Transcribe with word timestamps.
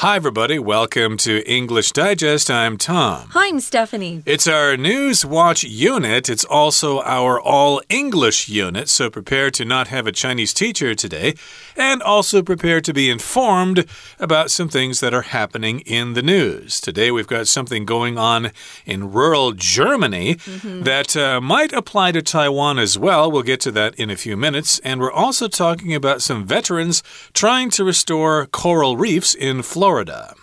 Hi, 0.00 0.16
everybody. 0.16 0.58
Welcome 0.58 1.18
to 1.18 1.46
English 1.46 1.92
Digest. 1.92 2.50
I'm 2.50 2.78
Tom. 2.78 3.28
Hi, 3.32 3.48
I'm 3.48 3.60
Stephanie. 3.60 4.22
It's 4.24 4.46
our 4.46 4.74
News 4.74 5.26
Watch 5.26 5.62
unit. 5.62 6.30
It's 6.30 6.46
also 6.46 7.02
our 7.02 7.38
All 7.38 7.82
English 7.90 8.48
unit, 8.48 8.88
so 8.88 9.10
prepare 9.10 9.50
to 9.50 9.62
not 9.66 9.88
have 9.88 10.06
a 10.06 10.12
Chinese 10.12 10.54
teacher 10.54 10.94
today. 10.94 11.34
And 11.76 12.02
also 12.02 12.42
prepare 12.42 12.80
to 12.80 12.94
be 12.94 13.10
informed 13.10 13.84
about 14.18 14.50
some 14.50 14.70
things 14.70 15.00
that 15.00 15.12
are 15.12 15.20
happening 15.36 15.80
in 15.80 16.14
the 16.14 16.22
news. 16.22 16.80
Today, 16.80 17.10
we've 17.10 17.26
got 17.26 17.46
something 17.46 17.84
going 17.84 18.16
on 18.16 18.52
in 18.86 19.12
rural 19.12 19.52
Germany 19.52 20.38
mm 20.46 20.60
-hmm. 20.60 20.84
that 20.84 21.14
uh, 21.14 21.40
might 21.42 21.74
apply 21.74 22.12
to 22.12 22.22
Taiwan 22.22 22.78
as 22.78 22.96
well. 22.96 23.30
We'll 23.30 23.50
get 23.52 23.60
to 23.60 23.72
that 23.72 23.94
in 23.96 24.10
a 24.10 24.16
few 24.16 24.36
minutes. 24.38 24.80
And 24.82 25.00
we're 25.00 25.24
also 25.24 25.46
talking 25.48 25.94
about 25.94 26.22
some 26.22 26.46
veterans 26.46 27.02
trying 27.32 27.70
to 27.76 27.84
restore 27.84 28.46
coral 28.50 28.96
reefs 28.96 29.34
in 29.34 29.62
Florida. 29.62 29.89
Florida. 29.90 30.34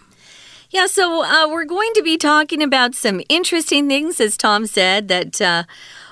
Yeah, 0.71 0.87
so 0.87 1.23
uh, 1.23 1.47
we're 1.47 1.63
going 1.63 1.93
to 1.93 2.03
be 2.03 2.17
talking 2.17 2.61
about 2.61 2.95
some 2.95 3.21
interesting 3.29 3.87
things, 3.87 4.19
as 4.19 4.35
Tom 4.35 4.67
said, 4.67 5.07
that. 5.07 5.39
Uh, 5.41 5.63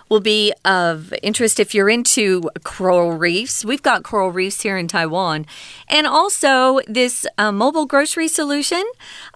will 0.08 0.20
be 0.20 0.54
of 0.64 1.12
interest 1.24 1.60
if 1.60 1.74
you're 1.74 1.90
into 1.90 2.48
coral 2.64 3.14
reefs. 3.14 3.66
We've 3.66 3.82
got 3.82 4.04
coral 4.04 4.32
reefs 4.32 4.62
here 4.62 4.78
in 4.78 4.88
Taiwan. 4.88 5.48
And 5.90 6.06
also, 6.06 6.80
this 6.88 7.26
uh, 7.40 7.52
mobile 7.52 7.88
grocery 7.88 8.28
solution 8.28 8.84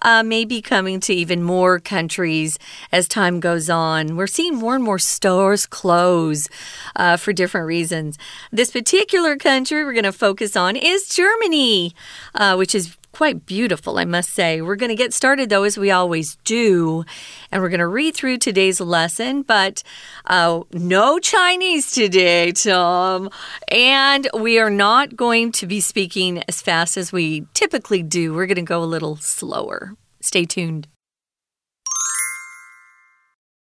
uh, 0.02 0.22
may 0.22 0.44
be 0.44 0.62
coming 0.62 1.00
to 1.00 1.12
even 1.12 1.42
more 1.42 1.80
countries 1.80 2.56
as 2.92 3.08
time 3.08 3.40
goes 3.40 3.68
on. 3.68 4.16
We're 4.16 4.28
seeing 4.28 4.54
more 4.54 4.76
and 4.76 4.84
more 4.84 5.00
stores 5.00 5.66
close 5.66 6.48
uh, 6.94 7.16
for 7.16 7.32
different 7.32 7.66
reasons. 7.66 8.16
This 8.52 8.70
particular 8.70 9.36
country 9.36 9.84
we're 9.84 9.92
going 9.92 10.04
to 10.04 10.12
focus 10.12 10.54
on 10.54 10.76
is 10.76 11.08
Germany, 11.08 11.96
uh, 12.32 12.54
which 12.54 12.76
is 12.76 12.96
quite 13.12 13.46
beautiful, 13.46 13.98
I 13.98 14.04
must 14.04 14.30
say. 14.30 14.60
We're 14.60 14.76
going 14.76 14.90
to 14.90 14.96
get 14.96 15.12
started, 15.12 15.50
though, 15.50 15.64
as 15.64 15.76
we 15.76 15.90
always 15.90 16.36
do, 16.44 17.04
and 17.50 17.62
we're 17.62 17.68
going 17.68 17.80
to 17.80 17.86
read 17.86 18.14
through 18.14 18.38
today's 18.38 18.80
lesson, 18.80 19.42
but 19.42 19.82
uh, 20.26 20.62
no 20.72 21.18
Chinese 21.18 21.90
today, 21.92 22.52
Tom. 22.52 23.30
And 23.68 24.28
we 24.34 24.58
are 24.58 24.70
not 24.70 25.16
going 25.16 25.52
to 25.52 25.66
be 25.66 25.80
speaking 25.80 26.42
as 26.48 26.62
fast 26.62 26.96
as 26.96 27.12
we 27.12 27.46
typically 27.54 28.02
do. 28.02 28.34
We're 28.34 28.46
going 28.46 28.56
to 28.56 28.62
go 28.62 28.82
a 28.82 28.84
little 28.84 29.16
slower. 29.16 29.94
Stay 30.20 30.44
tuned. 30.44 30.88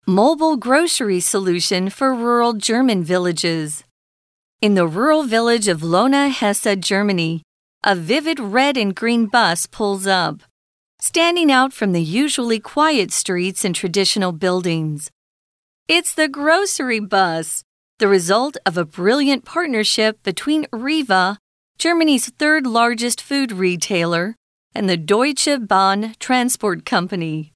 Mobile 0.06 0.58
grocery 0.58 1.22
solution 1.22 1.90
for 1.90 2.14
rural 2.14 2.54
German 2.54 3.04
villages. 3.04 3.86
In 4.62 4.76
the 4.76 4.86
rural 4.88 5.24
village 5.24 5.70
of 5.70 5.82
Lona, 5.82 6.30
Hesse, 6.30 6.76
Germany, 6.80 7.42
a 7.84 7.96
vivid 7.96 8.40
red 8.40 8.78
and 8.78 8.96
green 8.96 9.26
bus 9.26 9.68
pulls 9.68 10.08
up, 10.08 10.42
standing 11.00 11.52
out 11.52 11.74
from 11.74 11.92
the 11.92 12.02
usually 12.02 12.60
quiet 12.60 13.12
streets 13.12 13.66
and 13.66 13.76
traditional 13.76 14.32
buildings. 14.32 15.12
It's 15.90 16.14
the 16.14 16.30
grocery 16.30 17.02
bus, 17.02 17.64
the 18.00 18.08
result 18.08 18.56
of 18.66 18.78
a 18.78 18.86
brilliant 18.86 19.44
partnership 19.44 20.24
between 20.24 20.66
Rewe, 20.68 21.38
Germany's 21.78 22.30
third 22.30 22.66
largest 22.66 23.20
food 23.20 23.52
retailer, 23.52 24.36
and 24.74 24.90
the 24.90 24.96
Deutsche 24.98 25.68
Bahn 25.68 26.16
Transport 26.20 26.86
Company. 26.86 27.52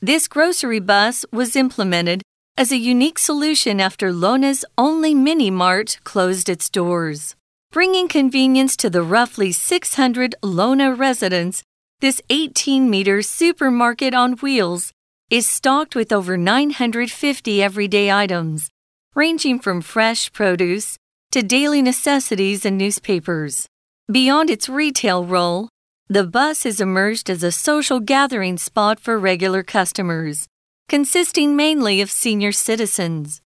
This 0.00 0.28
grocery 0.28 0.78
bus 0.78 1.24
was 1.32 1.56
implemented 1.56 2.22
as 2.56 2.70
a 2.70 2.76
unique 2.76 3.18
solution 3.18 3.80
after 3.80 4.12
Lona's 4.12 4.64
only 4.76 5.14
mini 5.14 5.50
mart 5.50 5.98
closed 6.04 6.48
its 6.48 6.70
doors. 6.70 7.34
Bringing 7.70 8.08
convenience 8.08 8.78
to 8.78 8.88
the 8.88 9.02
roughly 9.02 9.52
600 9.52 10.34
Lona 10.42 10.94
residents, 10.94 11.62
this 12.00 12.22
18 12.30 12.88
meter 12.88 13.20
supermarket 13.20 14.14
on 14.14 14.32
wheels 14.38 14.90
is 15.28 15.46
stocked 15.46 15.94
with 15.94 16.10
over 16.10 16.38
950 16.38 17.62
everyday 17.62 18.10
items, 18.10 18.70
ranging 19.14 19.58
from 19.58 19.82
fresh 19.82 20.32
produce 20.32 20.96
to 21.30 21.42
daily 21.42 21.82
necessities 21.82 22.64
and 22.64 22.78
newspapers. 22.78 23.66
Beyond 24.10 24.48
its 24.48 24.70
retail 24.70 25.26
role, 25.26 25.68
the 26.08 26.24
bus 26.24 26.62
has 26.62 26.80
emerged 26.80 27.28
as 27.28 27.42
a 27.42 27.52
social 27.52 28.00
gathering 28.00 28.56
spot 28.56 28.98
for 28.98 29.18
regular 29.18 29.62
customers, 29.62 30.46
consisting 30.88 31.54
mainly 31.54 32.00
of 32.00 32.10
senior 32.10 32.50
citizens. 32.50 33.42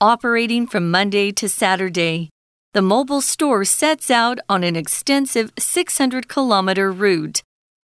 Operating 0.00 0.66
from 0.66 0.90
Monday 0.90 1.30
to 1.30 1.48
Saturday, 1.48 2.30
the 2.72 2.82
mobile 2.82 3.20
store 3.20 3.64
sets 3.64 4.10
out 4.10 4.38
on 4.48 4.62
an 4.62 4.76
extensive 4.76 5.52
600 5.58 6.28
kilometer 6.28 6.92
route 6.92 7.42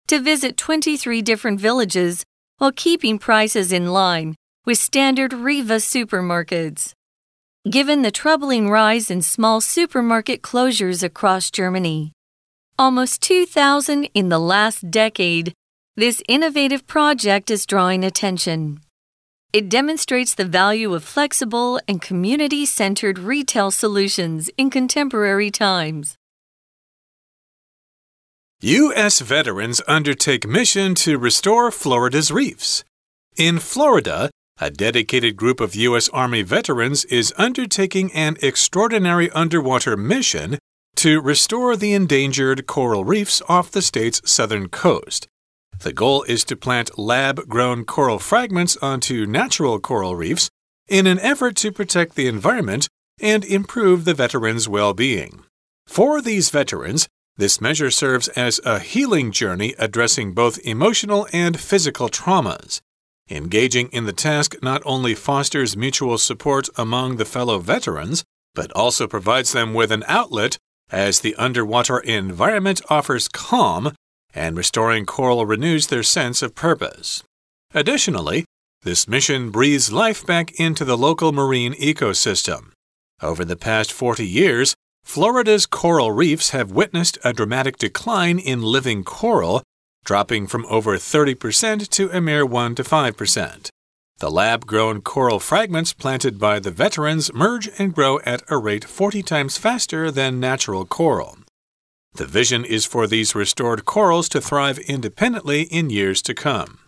to 0.08 0.20
visit 0.20 0.58
23 0.58 1.24
different 1.24 1.60
villages 1.60 2.24
while 2.60 2.72
keeping 2.72 3.18
prices 3.18 3.72
in 3.72 3.88
line 3.88 4.36
with 4.64 4.78
standard 4.78 5.32
Rewe 5.32 5.80
supermarkets. 5.80 6.94
Given 7.68 8.04
the 8.04 8.12
troubling 8.12 8.70
rise 8.70 9.10
in 9.10 9.24
small 9.24 9.60
supermarket 9.60 10.44
closures 10.44 11.02
across 11.02 11.50
Germany, 11.50 12.12
almost 12.78 13.24
2,000 13.24 14.06
in 14.14 14.30
the 14.30 14.40
last 14.40 14.92
decade, 14.92 15.54
this 15.96 16.22
innovative 16.28 16.86
project 16.86 17.50
is 17.50 17.66
drawing 17.66 18.04
attention. 18.04 18.82
It 19.56 19.70
demonstrates 19.70 20.36
the 20.36 20.44
value 20.44 20.94
of 20.94 21.06
flexible 21.06 21.80
and 21.88 22.02
community 22.02 22.66
centered 22.66 23.18
retail 23.18 23.72
solutions 23.72 24.50
in 24.58 24.70
contemporary 24.70 25.50
times. 25.50 26.18
U.S. 28.60 29.22
veterans 29.22 29.82
undertake 29.88 30.46
mission 30.46 30.94
to 30.96 31.18
restore 31.18 31.72
Florida's 31.72 32.32
reefs. 32.32 32.84
In 33.38 33.60
Florida, 33.60 34.30
a 34.60 34.70
dedicated 34.70 35.38
group 35.38 35.62
of 35.62 35.74
U.S. 35.74 36.10
Army 36.10 36.42
veterans 36.42 37.06
is 37.06 37.34
undertaking 37.38 38.12
an 38.12 38.36
extraordinary 38.42 39.32
underwater 39.32 39.96
mission 39.96 40.60
to 40.98 41.22
restore 41.22 41.78
the 41.78 41.94
endangered 41.94 42.68
coral 42.68 43.06
reefs 43.06 43.42
off 43.48 43.72
the 43.72 43.82
state's 43.82 44.22
southern 44.30 44.68
coast. 44.68 45.30
The 45.82 45.94
goal 45.94 46.24
is 46.24 46.44
to 46.46 46.56
plant 46.56 46.98
lab 46.98 47.48
grown 47.48 47.86
coral 47.86 48.20
fragments 48.20 48.76
onto 48.78 49.26
natural 49.26 49.80
coral 49.80 50.16
reefs 50.16 50.50
in 50.88 51.08
an 51.08 51.20
effort 51.20 51.56
to 51.58 51.72
protect 51.72 52.16
the 52.16 52.28
environment 52.28 52.88
and 53.20 53.46
improve 53.46 54.06
the 54.06 54.14
veterans' 54.14 54.68
well 54.68 54.94
being. 54.94 55.44
For 55.88 56.22
these 56.22 56.50
veterans, 56.50 57.08
this 57.38 57.60
measure 57.62 57.92
serves 57.92 58.28
as 58.30 58.60
a 58.66 58.80
healing 58.80 59.32
journey 59.32 59.76
addressing 59.78 60.34
both 60.34 60.60
emotional 60.66 61.28
and 61.34 61.60
physical 61.60 62.10
traumas. 62.10 62.82
Engaging 63.30 63.90
in 63.90 64.06
the 64.06 64.14
task 64.14 64.56
not 64.62 64.82
only 64.86 65.16
fosters 65.16 65.76
mutual 65.76 66.18
support 66.18 66.70
among 66.78 67.18
the 67.18 67.26
fellow 67.26 67.60
veterans, 67.60 68.24
but 68.54 68.72
also 68.74 69.08
provides 69.08 69.52
them 69.52 69.74
with 69.74 69.92
an 69.92 70.04
outlet 70.08 70.58
as 70.92 71.20
the 71.20 71.36
underwater 71.36 72.00
environment 72.00 72.82
offers 72.90 73.28
calm 73.28 73.94
and 74.36 74.58
restoring 74.58 75.06
coral 75.06 75.46
renews 75.46 75.88
their 75.88 76.04
sense 76.04 76.42
of 76.42 76.54
purpose. 76.54 77.24
Additionally, 77.74 78.46
this 78.84 79.08
mission 79.08 79.50
breathes 79.50 79.92
life 79.92 80.24
back 80.26 80.52
into 80.60 80.86
the 80.86 80.98
local 80.98 81.32
marine 81.32 81.74
ecosystem. 81.76 82.72
Over 83.22 83.44
the 83.44 83.56
past 83.56 83.92
40 83.92 84.28
years, 84.28 84.76
Florida's 85.04 85.66
coral 85.66 86.12
reefs 86.12 86.50
have 86.50 86.72
witnessed 86.72 87.18
a 87.24 87.34
dramatic 87.34 87.78
decline 87.78 88.38
in 88.38 88.62
living 88.62 89.04
coral, 89.04 89.64
dropping 90.04 90.48
from 90.48 90.66
over 90.70 90.98
30% 90.98 91.90
to 91.90 92.10
a 92.12 92.20
mere 92.20 92.46
1 92.46 92.76
to 92.76 92.84
5%. 92.84 93.70
The 94.20 94.32
lab 94.32 94.66
grown 94.66 95.02
coral 95.02 95.40
fragments 95.40 95.94
planted 95.94 96.40
by 96.40 96.60
the 96.60 96.72
veterans 96.72 97.34
merge 97.34 97.70
and 97.78 97.94
grow 97.94 98.20
at 98.26 98.44
a 98.50 98.58
rate 98.58 98.86
40 98.86 99.22
times 99.24 99.58
faster 99.58 100.10
than 100.10 100.40
natural 100.40 100.86
coral. 100.86 101.38
The 102.16 102.26
vision 102.26 102.64
is 102.64 102.86
for 102.86 103.08
these 103.08 103.36
restored 103.36 103.84
corals 103.84 104.30
to 104.30 104.40
thrive 104.40 104.80
independently 104.80 105.64
in 105.64 105.90
years 105.90 106.22
to 106.22 106.34
come. 106.34 106.80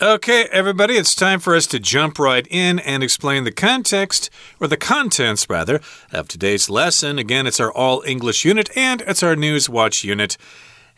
Okay, 0.00 0.44
everybody, 0.52 0.94
it's 0.94 1.16
time 1.16 1.40
for 1.40 1.54
us 1.54 1.66
to 1.66 1.80
jump 1.80 2.18
right 2.18 2.46
in 2.48 2.78
and 2.78 3.02
explain 3.02 3.42
the 3.42 3.52
context, 3.52 4.30
or 4.60 4.68
the 4.68 4.76
contents, 4.76 5.50
rather, 5.50 5.80
of 6.12 6.28
today's 6.28 6.70
lesson. 6.70 7.18
Again, 7.18 7.46
it's 7.46 7.60
our 7.60 7.72
all 7.72 8.02
English 8.06 8.44
unit 8.44 8.70
and 8.76 9.02
it's 9.02 9.22
our 9.24 9.34
News 9.34 9.68
Watch 9.68 10.04
unit. 10.04 10.38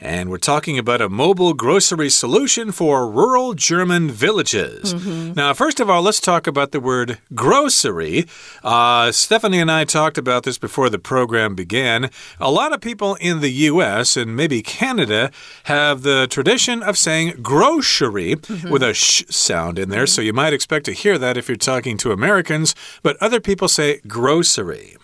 And 0.01 0.31
we're 0.31 0.39
talking 0.39 0.79
about 0.79 1.01
a 1.01 1.09
mobile 1.09 1.55
grocery 1.55 2.11
solution 2.11 2.73
for 2.73 3.09
rural 3.09 3.55
German 3.55 4.11
villages. 4.11 4.95
Mm 4.95 5.01
-hmm. 5.01 5.37
Now, 5.37 5.55
first 5.55 5.81
of 5.81 5.89
all, 5.89 6.03
let's 6.03 6.21
talk 6.21 6.47
about 6.47 6.73
the 6.73 6.81
word 6.81 7.19
grocery. 7.35 8.27
Uh, 8.65 9.13
Stephanie 9.13 9.61
and 9.61 9.71
I 9.71 9.85
talked 9.85 10.19
about 10.19 10.43
this 10.43 10.59
before 10.59 10.91
the 10.91 10.99
program 10.99 11.55
began. 11.55 12.11
A 12.39 12.51
lot 12.51 12.73
of 12.73 12.81
people 12.81 13.29
in 13.31 13.41
the 13.41 13.71
US 13.71 14.17
and 14.17 14.37
maybe 14.37 14.63
Canada 14.63 15.31
have 15.65 16.03
the 16.03 16.27
tradition 16.27 16.83
of 16.83 16.97
saying 16.97 17.35
grocery 17.43 18.35
mm 18.35 18.57
-hmm. 18.57 18.71
with 18.71 18.83
a 18.83 18.95
sh 18.95 19.23
sound 19.29 19.79
in 19.79 19.89
there. 19.89 20.01
Mm 20.01 20.07
-hmm. 20.07 20.15
So 20.15 20.23
you 20.23 20.33
might 20.33 20.55
expect 20.55 20.85
to 20.85 20.93
hear 20.93 21.19
that 21.19 21.37
if 21.37 21.47
you're 21.47 21.73
talking 21.73 21.99
to 21.99 22.13
Americans, 22.13 22.75
but 23.03 23.17
other 23.21 23.41
people 23.41 23.69
say 23.69 24.01
grocery. 24.05 24.97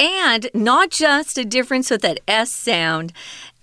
And 0.00 0.50
not 0.52 0.90
just 0.90 1.38
a 1.38 1.44
difference 1.44 1.88
with 1.88 2.02
that 2.02 2.18
S 2.26 2.50
sound. 2.50 3.12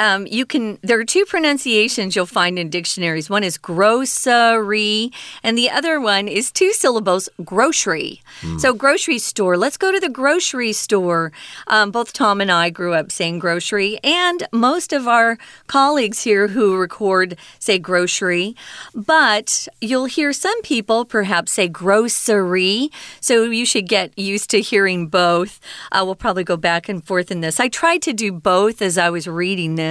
Um, 0.01 0.25
you 0.25 0.48
can, 0.48 0.80
there 0.81 1.00
are 1.00 1.06
two 1.06 1.25
pronunciations 1.25 2.15
you'll 2.15 2.25
find 2.25 2.57
in 2.57 2.71
dictionaries. 2.71 3.30
One 3.30 3.44
is 3.44 3.59
grocery, 3.59 5.12
and 5.44 5.56
the 5.56 5.69
other 5.69 6.01
one 6.01 6.27
is 6.27 6.51
two 6.51 6.74
syllables, 6.74 7.30
grocery. 7.45 8.24
Mm. 8.42 8.59
So, 8.59 8.74
grocery 8.74 9.19
store. 9.19 9.57
Let's 9.57 9.77
go 9.77 9.92
to 9.92 10.00
the 10.00 10.09
grocery 10.09 10.74
store. 10.74 11.31
Um, 11.68 11.92
both 11.92 12.13
Tom 12.13 12.42
and 12.42 12.51
I 12.51 12.71
grew 12.71 12.95
up 12.95 13.12
saying 13.12 13.38
grocery, 13.38 14.00
and 14.03 14.48
most 14.51 14.92
of 14.92 15.07
our 15.07 15.38
colleagues 15.68 16.24
here 16.24 16.48
who 16.48 16.75
record 16.77 17.38
say 17.59 17.77
grocery. 17.77 18.56
But 18.95 19.68
you'll 19.81 20.06
hear 20.06 20.33
some 20.33 20.63
people 20.63 21.06
perhaps 21.06 21.51
say 21.51 21.68
grocery. 21.68 22.89
So, 23.19 23.44
you 23.44 23.68
should 23.68 23.88
get 23.88 24.18
used 24.18 24.50
to 24.50 24.62
hearing 24.62 25.09
both. 25.09 25.59
Uh, 25.92 26.01
we'll 26.03 26.15
probably 26.15 26.44
go 26.44 26.57
back 26.57 26.89
and 26.89 27.06
forth 27.06 27.30
in 27.30 27.42
this. 27.42 27.59
I 27.59 27.68
tried 27.68 28.01
to 28.01 28.13
do 28.13 28.31
both 28.31 28.81
as 28.81 28.98
I 28.98 29.12
was 29.12 29.27
reading 29.27 29.75
this 29.75 29.91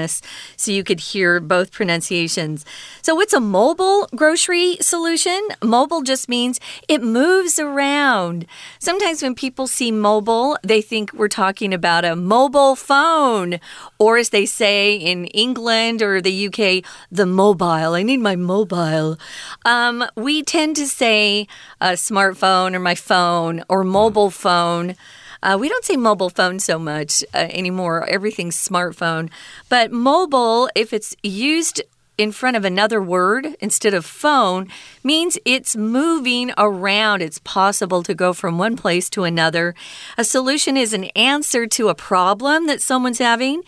so 0.56 0.72
you 0.72 0.84
could 0.84 1.00
hear 1.00 1.40
both 1.40 1.72
pronunciations. 1.72 2.64
So, 3.02 3.14
what's 3.14 3.32
a 3.32 3.40
mobile 3.40 4.08
grocery 4.14 4.76
solution? 4.80 5.40
Mobile 5.62 6.02
just 6.02 6.28
means 6.28 6.60
it 6.88 7.02
moves 7.02 7.58
around. 7.58 8.46
Sometimes 8.78 9.22
when 9.22 9.34
people 9.34 9.66
see 9.66 9.90
mobile, 9.90 10.58
they 10.62 10.82
think 10.82 11.12
we're 11.12 11.28
talking 11.28 11.74
about 11.74 12.04
a 12.04 12.16
mobile 12.16 12.76
phone, 12.76 13.60
or 13.98 14.18
as 14.18 14.30
they 14.30 14.46
say 14.46 14.94
in 14.94 15.26
England 15.26 16.02
or 16.02 16.20
the 16.20 16.46
UK, 16.46 16.84
the 17.10 17.26
mobile. 17.26 17.94
I 17.94 18.02
need 18.02 18.20
my 18.20 18.36
mobile. 18.36 19.18
Um, 19.64 20.04
we 20.16 20.42
tend 20.42 20.76
to 20.76 20.86
say 20.86 21.46
a 21.80 21.92
smartphone 21.92 22.74
or 22.74 22.80
my 22.80 22.94
phone 22.94 23.62
or 23.68 23.84
mobile 23.84 24.30
phone. 24.30 24.96
Uh, 25.42 25.56
we 25.58 25.68
don't 25.68 25.84
say 25.84 25.96
mobile 25.96 26.30
phone 26.30 26.58
so 26.58 26.78
much 26.78 27.24
uh, 27.34 27.38
anymore. 27.38 28.06
Everything's 28.08 28.56
smartphone. 28.56 29.30
But 29.68 29.90
mobile, 29.90 30.68
if 30.74 30.92
it's 30.92 31.16
used 31.22 31.82
in 32.20 32.30
front 32.32 32.54
of 32.54 32.66
another 32.66 33.00
word 33.02 33.46
instead 33.60 33.94
of 33.94 34.04
phone 34.04 34.68
means 35.02 35.38
it's 35.46 35.74
moving 35.74 36.52
around. 36.58 37.22
It's 37.22 37.38
possible 37.38 38.02
to 38.02 38.12
go 38.12 38.34
from 38.34 38.58
one 38.58 38.76
place 38.76 39.08
to 39.10 39.24
another. 39.24 39.74
A 40.18 40.24
solution 40.24 40.76
is 40.76 40.92
an 40.92 41.04
answer 41.16 41.66
to 41.68 41.88
a 41.88 41.94
problem 41.94 42.66
that 42.66 42.82
someone's 42.82 43.20
having. 43.20 43.62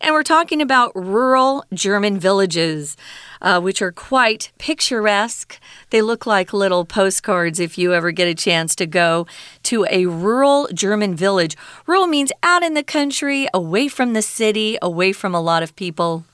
And 0.00 0.14
we're 0.14 0.22
talking 0.22 0.62
about 0.62 0.96
rural 0.96 1.66
German 1.74 2.18
villages 2.18 2.96
uh, 3.40 3.60
which 3.60 3.82
are 3.82 3.92
quite 3.92 4.52
picturesque. 4.58 5.60
They 5.90 6.02
look 6.02 6.26
like 6.26 6.52
little 6.52 6.84
postcards 6.84 7.58
if 7.58 7.78
you 7.78 7.94
ever 7.94 8.10
get 8.10 8.28
a 8.28 8.34
chance 8.34 8.74
to 8.76 8.86
go 8.86 9.26
to 9.64 9.86
a 9.90 10.06
rural 10.06 10.68
German 10.72 11.14
village. 11.14 11.56
Rural 11.86 12.06
means 12.06 12.32
out 12.42 12.62
in 12.62 12.74
the 12.74 12.82
country, 12.82 13.48
away 13.54 13.88
from 13.88 14.12
the 14.12 14.22
city, 14.22 14.78
away 14.82 15.12
from 15.12 15.34
a 15.34 15.40
lot 15.40 15.62
of 15.62 15.74
people. 15.76 16.24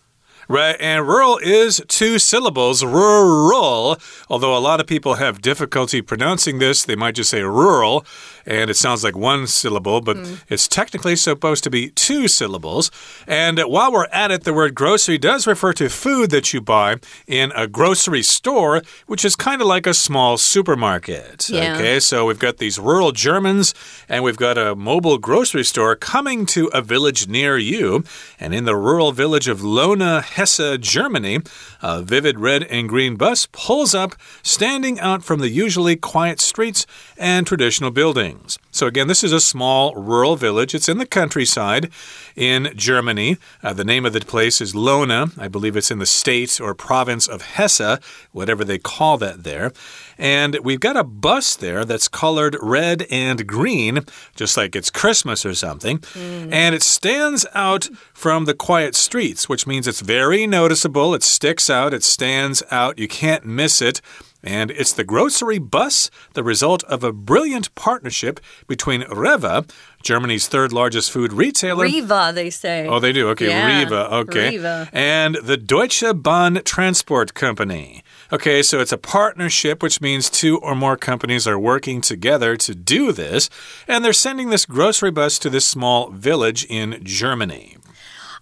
Right, 0.47 0.77
and 0.79 1.07
rural 1.09 1.39
is 1.39 1.83
two 1.89 2.19
syllables, 2.19 2.85
rural. 2.85 3.97
Although 4.29 4.55
a 4.55 4.61
lot 4.61 4.79
of 4.79 4.87
people 4.87 5.15
have 5.15 5.41
difficulty 5.41 6.03
pronouncing 6.03 6.59
this, 6.59 6.85
they 6.85 6.97
might 6.97 7.15
just 7.15 7.31
say 7.31 7.41
rural, 7.43 8.05
and 8.47 8.71
it 8.71 8.77
sounds 8.77 9.05
like 9.05 9.17
one 9.17 9.47
syllable, 9.47 10.01
but 10.01 10.17
mm. 10.17 10.41
it's 10.49 10.69
technically 10.69 11.17
supposed 11.17 11.65
to 11.65 11.71
be 11.71 11.91
two 11.91 12.29
syllables. 12.29 12.91
And 13.27 13.59
while 13.61 13.93
we're 13.93 14.07
at 14.07 14.31
it, 14.31 14.45
the 14.45 14.53
word 14.53 14.75
grocery 14.75 15.19
does 15.19 15.47
refer 15.47 15.73
to 15.75 15.89
food 15.89 16.31
that 16.31 16.53
you 16.53 16.61
buy 16.61 16.97
in 17.27 17.53
a 17.53 17.67
grocery 17.67 18.23
store, 18.23 18.83
which 19.07 19.25
is 19.25 19.37
kind 19.37 19.61
of 19.61 19.67
like 19.67 19.87
a 19.87 19.95
small 19.95 20.37
supermarket. 20.37 21.49
Yeah. 21.49 21.77
Okay, 21.77 22.01
so 22.01 22.27
we've 22.27 22.39
got 22.39 22.59
these 22.59 22.79
rural 22.79 23.13
Germans, 23.13 23.75
and 24.09 24.23
we've 24.25 24.37
got 24.37 24.59
a 24.59 24.75
mobile 24.75 25.19
grocery 25.19 25.65
store 25.65 25.97
coming 25.97 26.47
to 26.47 26.67
a 26.69 26.83
village 26.83 27.29
near 27.29 27.57
you. 27.57 28.05
And 28.39 28.55
in 28.55 28.65
the 28.65 28.77
rural 28.77 29.13
village 29.13 29.49
of 29.49 29.63
Lona, 29.63 30.21
Hesse, 30.21 30.79
Germany, 30.81 31.41
a 31.83 32.03
vivid 32.03 32.39
red 32.39 32.65
and 32.65 32.89
green 32.89 33.17
bus 33.17 33.47
pulls 33.53 33.95
up, 33.95 34.15
standing 34.43 35.01
out 35.01 35.23
from 35.23 35.41
the 35.41 35.49
usually 35.49 35.97
quiet 35.97 36.41
streets 36.41 36.87
and 37.17 37.47
traditional 37.47 37.91
buildings. 37.91 38.34
So, 38.71 38.87
again, 38.87 39.09
this 39.09 39.25
is 39.25 39.33
a 39.33 39.41
small 39.41 39.95
rural 39.95 40.37
village. 40.37 40.75
It's 40.75 40.89
in 40.89 40.99
the 40.99 41.07
countryside 41.07 41.91
in 42.37 42.73
Germany. 42.77 43.39
Uh, 43.63 43.73
the 43.73 43.85
name 43.85 44.05
of 44.05 44.13
the 44.13 44.21
place 44.21 44.61
is 44.61 44.75
Lona. 44.75 45.29
I 45.39 45.49
believe 45.49 45.77
it's 45.77 45.91
in 45.91 45.99
the 45.99 46.07
state 46.07 46.61
or 46.61 46.75
province 46.75 47.27
of 47.27 47.43
Hesse, 47.43 47.99
whatever 48.33 48.65
they 48.65 48.79
call 48.79 49.19
that 49.19 49.45
there. 49.45 49.73
And 50.19 50.59
we've 50.63 50.81
got 50.81 50.97
a 50.97 51.05
bus 51.05 51.57
there 51.57 51.85
that's 51.85 52.09
colored 52.09 52.57
red 52.61 53.07
and 53.11 53.47
green, 53.47 54.01
just 54.37 54.57
like 54.57 54.77
it's 54.77 54.91
Christmas 54.91 55.45
or 55.45 55.55
something. 55.55 55.99
Mm. 55.99 56.53
And 56.53 56.75
it 56.75 56.83
stands 56.83 57.47
out 57.55 57.89
from 58.13 58.45
the 58.45 58.55
quiet 58.55 58.95
streets, 58.95 59.49
which 59.49 59.67
means 59.67 59.89
it's 59.89 60.01
very 60.01 60.47
noticeable. 60.47 61.15
It 61.15 61.23
sticks 61.23 61.69
out, 61.69 61.95
it 61.95 62.05
stands 62.05 62.63
out. 62.71 62.99
You 62.99 63.09
can't 63.09 63.45
miss 63.45 63.83
it. 63.83 64.01
And 64.45 64.71
it's 64.71 64.93
the 64.93 65.05
grocery 65.05 65.59
bus, 65.59 66.11
the 66.35 66.45
result 66.45 66.85
of 66.85 67.03
a 67.03 67.13
brilliant 67.13 67.75
partnership 67.75 68.41
between 68.69 69.01
Rewe, 69.03 69.69
Germany's 70.03 70.49
third 70.49 70.71
largest 70.71 71.11
food 71.11 71.33
retailer. 71.33 71.85
Riva, 71.85 72.31
they 72.35 72.51
say. 72.51 72.87
Oh, 72.87 73.01
they 73.01 73.13
do. 73.13 73.31
Okay, 73.31 73.49
yeah, 73.49 73.79
Riva. 73.79 74.15
Okay. 74.17 74.51
Riva. 74.51 74.91
And 74.93 75.37
the 75.37 75.57
Deutsche 75.57 76.05
Bahn 76.15 76.61
Transport 76.63 77.33
Company. 77.33 78.05
Okay, 78.31 78.63
so 78.63 78.81
it's 78.81 78.93
a 78.93 78.99
partnership, 78.99 79.83
which 79.83 80.03
means 80.03 80.29
two 80.29 80.59
or 80.59 80.75
more 80.75 80.99
companies 80.99 81.47
are 81.47 81.59
working 81.59 82.03
together 82.03 82.57
to 82.59 82.75
do 82.75 83.13
this. 83.13 83.49
And 83.89 84.05
they're 84.05 84.13
sending 84.13 84.51
this 84.51 84.67
grocery 84.67 85.11
bus 85.11 85.39
to 85.39 85.49
this 85.49 85.67
small 85.67 86.11
village 86.11 86.65
in 86.67 87.01
Germany. 87.03 87.79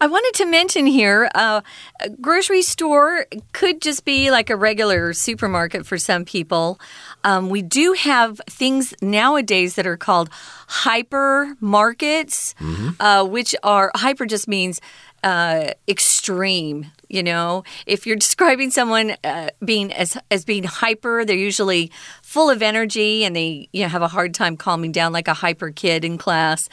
I 0.02 0.06
wanted 0.06 0.34
to 0.38 0.46
mention 0.46 0.87
here 0.87 1.31
uh, 1.32 1.60
a 2.00 2.08
grocery 2.08 2.62
store 2.62 3.25
could 3.52 3.81
just 3.81 4.04
be 4.04 4.32
like 4.32 4.50
a 4.50 4.56
regular 4.56 5.12
supermarket 5.12 5.87
for 5.87 5.96
some 5.96 6.25
people. 6.25 6.81
Um, 7.22 7.50
we 7.50 7.62
do 7.62 7.93
have 7.93 8.40
things 8.50 8.94
nowadays 9.00 9.76
that 9.76 9.87
are 9.87 9.96
called 9.96 10.28
hyper 10.66 11.56
markets, 11.60 12.56
mm 12.58 12.75
-hmm. 12.75 12.94
uh, 12.99 13.31
which 13.31 13.54
are 13.62 13.93
hyper 13.94 14.26
just 14.26 14.49
means 14.49 14.81
uh, 15.22 15.70
extreme. 15.87 16.90
You 17.12 17.23
know, 17.23 17.62
if 17.85 18.06
you're 18.06 18.17
describing 18.17 18.70
someone 18.70 19.17
uh, 19.23 19.50
being 19.62 19.93
as 19.93 20.17
as 20.31 20.47
being 20.47 20.64
hyper, 20.64 21.26
they're 21.26 21.37
usually 21.37 21.93
full 22.23 22.49
of 22.49 22.62
energy 22.62 23.23
and 23.25 23.37
they 23.37 23.69
you 23.73 23.82
know, 23.82 23.88
have 23.88 24.00
a 24.00 24.09
hard 24.09 24.32
time 24.32 24.56
calming 24.56 24.93
down 24.93 25.12
like 25.12 25.29
a 25.29 25.35
hyper 25.35 25.70
kid 25.70 26.06
in 26.06 26.17
class. 26.17 26.70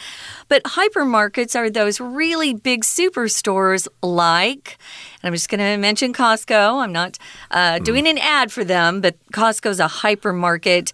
But 0.48 0.64
hypermarkets 0.64 1.58
are 1.58 1.70
those 1.70 2.00
really 2.00 2.54
big 2.54 2.86
superstores 2.86 3.90
like, 4.02 4.78
and 5.22 5.28
I'm 5.28 5.34
just 5.34 5.50
going 5.50 5.60
to 5.60 5.76
mention 5.76 6.14
Costco. 6.14 6.82
I'm 6.82 6.94
not 6.94 7.18
uh, 7.52 7.74
mm. 7.74 7.84
doing 7.84 8.08
an 8.08 8.18
ad 8.18 8.50
for 8.50 8.64
them, 8.64 9.02
but 9.02 9.18
Costco's 9.34 9.82
a 9.82 9.88
hypermarket. 9.88 10.94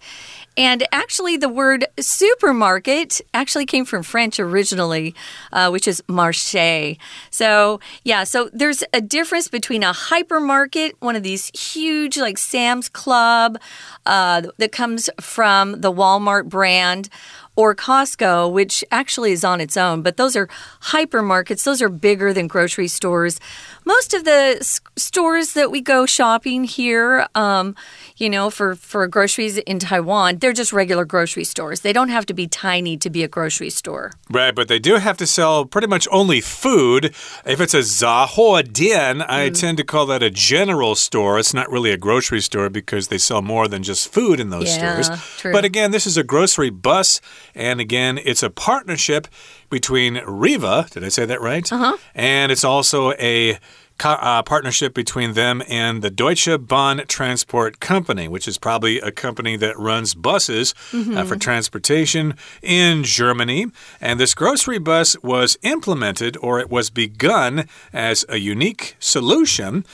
And 0.56 0.86
actually, 0.90 1.36
the 1.36 1.48
word 1.48 1.86
supermarket 2.00 3.20
actually 3.34 3.66
came 3.66 3.84
from 3.84 4.02
French 4.02 4.40
originally, 4.40 5.14
uh, 5.52 5.68
which 5.68 5.86
is 5.86 6.02
marché. 6.08 6.98
So, 7.30 7.80
yeah, 8.04 8.24
so 8.24 8.48
there's 8.52 8.82
a 8.92 9.00
difference 9.00 9.48
between 9.48 9.82
a 9.82 9.92
hypermarket, 9.92 10.92
one 11.00 11.14
of 11.14 11.22
these 11.22 11.48
huge, 11.58 12.16
like 12.16 12.38
Sam's 12.38 12.88
Club, 12.88 13.58
uh, 14.06 14.42
that 14.58 14.72
comes 14.72 15.10
from 15.20 15.80
the 15.80 15.92
Walmart 15.92 16.48
brand, 16.48 17.08
or 17.56 17.74
Costco, 17.74 18.52
which 18.52 18.84
actually 18.92 19.32
is 19.32 19.42
on 19.42 19.60
its 19.60 19.76
own, 19.76 20.02
but 20.02 20.16
those 20.16 20.36
are 20.36 20.48
hypermarkets. 20.82 21.64
Those 21.64 21.82
are 21.82 21.88
bigger 21.88 22.32
than 22.32 22.46
grocery 22.46 22.86
stores. 22.88 23.40
Most 23.84 24.14
of 24.14 24.24
the 24.24 24.80
stores 24.96 25.54
that 25.54 25.70
we 25.70 25.80
go 25.80 26.06
shopping 26.06 26.64
here, 26.64 27.26
um, 27.34 27.74
you 28.16 28.28
know, 28.28 28.50
for, 28.50 28.74
for 28.74 29.06
groceries 29.06 29.58
in 29.58 29.78
Taiwan, 29.78 30.38
they're 30.38 30.52
just 30.52 30.72
regular 30.72 31.04
grocery 31.04 31.44
stores. 31.44 31.80
They 31.80 31.92
don't 31.92 32.08
have 32.08 32.26
to 32.26 32.34
be 32.34 32.46
tiny 32.46 32.96
to 32.98 33.08
be 33.08 33.22
a 33.22 33.28
grocery 33.28 33.70
store. 33.70 34.12
Right, 34.28 34.54
but 34.54 34.68
they 34.68 34.78
do 34.78 34.96
have 34.96 35.16
to 35.18 35.26
sell 35.26 35.64
pretty 35.64 35.86
much 35.86 36.06
only 36.10 36.40
food. 36.40 37.06
If 37.46 37.60
it's 37.60 37.74
a 37.74 37.78
Zahuo 37.78 38.70
Dian, 38.70 39.22
I 39.22 39.50
mm. 39.50 39.58
tend 39.58 39.78
to 39.78 39.84
call 39.84 40.06
that 40.06 40.22
a 40.22 40.30
general 40.30 40.94
store. 40.94 41.38
It's 41.38 41.54
not 41.54 41.70
really 41.70 41.92
a 41.92 41.96
grocery 41.96 42.40
store 42.40 42.68
because 42.68 43.08
they 43.08 43.18
sell 43.18 43.40
more 43.40 43.68
than 43.68 43.82
just 43.82 44.12
food 44.12 44.40
in 44.40 44.50
those 44.50 44.76
yeah, 44.76 45.00
stores. 45.00 45.24
True. 45.38 45.52
But 45.52 45.64
again, 45.64 45.92
this 45.92 46.06
is 46.06 46.16
a 46.16 46.24
grocery 46.24 46.70
bus. 46.70 47.20
And 47.54 47.80
again, 47.80 48.18
it's 48.24 48.42
a 48.42 48.50
partnership 48.50 49.28
between 49.70 50.22
Riva, 50.26 50.86
did 50.90 51.04
I 51.04 51.08
say 51.08 51.26
that 51.26 51.40
right? 51.40 51.72
Uh 51.72 51.78
-huh. 51.78 51.98
And 52.14 52.52
it's 52.52 52.64
also 52.64 53.12
a 53.12 53.58
uh, 54.04 54.42
partnership 54.42 54.94
between 54.94 55.34
them 55.34 55.62
and 55.68 56.02
the 56.02 56.10
Deutsche 56.10 56.48
Bahn 56.60 57.02
Transport 57.08 57.80
Company, 57.80 58.28
which 58.28 58.46
is 58.46 58.58
probably 58.58 59.00
a 59.00 59.10
company 59.10 59.56
that 59.56 59.78
runs 59.78 60.14
buses 60.14 60.74
mm 60.92 61.04
-hmm. 61.04 61.16
uh, 61.16 61.24
for 61.24 61.34
mm-hmm. 61.34 61.38
transportation 61.38 62.34
in 62.62 63.04
Germany. 63.04 63.66
And 64.00 64.20
this 64.20 64.34
grocery 64.34 64.78
bus 64.78 65.16
was 65.22 65.58
implemented 65.62 66.36
or 66.40 66.60
it 66.60 66.70
was 66.70 66.90
begun 66.90 67.68
as 67.92 68.24
a 68.28 68.36
unique 68.36 68.96
solution 68.98 69.84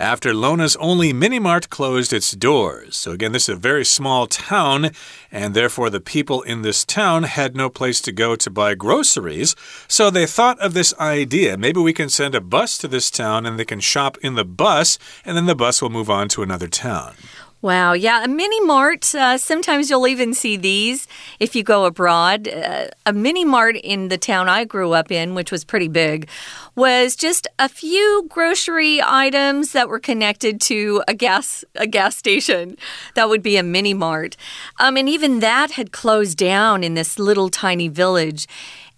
after 0.00 0.32
Lona's 0.32 0.76
only 0.76 1.12
mini 1.12 1.38
mart 1.38 1.68
closed 1.68 2.12
its 2.12 2.32
doors. 2.32 2.96
So, 2.96 3.12
again, 3.12 3.32
this 3.32 3.48
is 3.48 3.56
a 3.56 3.58
very 3.58 3.84
small 3.84 4.26
town, 4.26 4.92
and 5.30 5.54
therefore 5.54 5.90
the 5.90 6.00
people 6.00 6.40
in 6.42 6.62
this 6.62 6.84
town 6.84 7.24
had 7.24 7.54
no 7.54 7.68
place 7.68 8.00
to 8.00 8.12
go 8.12 8.34
to 8.34 8.50
buy 8.50 8.74
groceries. 8.74 9.54
So 9.86 10.10
they 10.10 10.26
thought 10.26 10.58
of 10.58 10.72
this 10.72 10.94
idea 10.98 11.58
maybe 11.58 11.80
we 11.80 11.92
can 11.92 12.08
send 12.08 12.34
a 12.34 12.40
bus 12.40 12.78
to 12.78 12.88
this 12.88 13.10
town 13.10 13.44
and 13.44 13.58
they 13.58 13.64
can 13.64 13.80
shop 13.80 14.16
in 14.22 14.34
the 14.34 14.44
bus, 14.44 14.98
and 15.24 15.36
then 15.36 15.46
the 15.46 15.54
bus 15.54 15.82
will 15.82 15.90
move 15.90 16.08
on 16.08 16.28
to 16.30 16.42
another 16.42 16.68
town. 16.68 17.14
Wow, 17.62 17.92
yeah, 17.92 18.24
a 18.24 18.28
mini 18.28 18.58
mart. 18.62 19.14
Uh, 19.14 19.36
sometimes 19.36 19.90
you'll 19.90 20.06
even 20.06 20.32
see 20.32 20.56
these 20.56 21.06
if 21.38 21.54
you 21.54 21.62
go 21.62 21.84
abroad. 21.84 22.48
Uh, 22.48 22.86
a 23.04 23.12
mini 23.12 23.44
mart 23.44 23.76
in 23.76 24.08
the 24.08 24.16
town 24.16 24.48
I 24.48 24.64
grew 24.64 24.92
up 24.92 25.12
in, 25.12 25.34
which 25.34 25.52
was 25.52 25.62
pretty 25.62 25.88
big, 25.88 26.26
was 26.74 27.16
just 27.16 27.46
a 27.58 27.68
few 27.68 28.26
grocery 28.30 29.02
items 29.04 29.72
that 29.72 29.90
were 29.90 29.98
connected 29.98 30.58
to 30.62 31.02
a 31.06 31.12
gas 31.12 31.62
a 31.74 31.86
gas 31.86 32.16
station. 32.16 32.78
That 33.14 33.28
would 33.28 33.42
be 33.42 33.58
a 33.58 33.62
mini 33.62 33.92
mart, 33.92 34.38
um, 34.78 34.96
and 34.96 35.06
even 35.06 35.40
that 35.40 35.72
had 35.72 35.92
closed 35.92 36.38
down 36.38 36.82
in 36.82 36.94
this 36.94 37.18
little 37.18 37.50
tiny 37.50 37.88
village. 37.88 38.46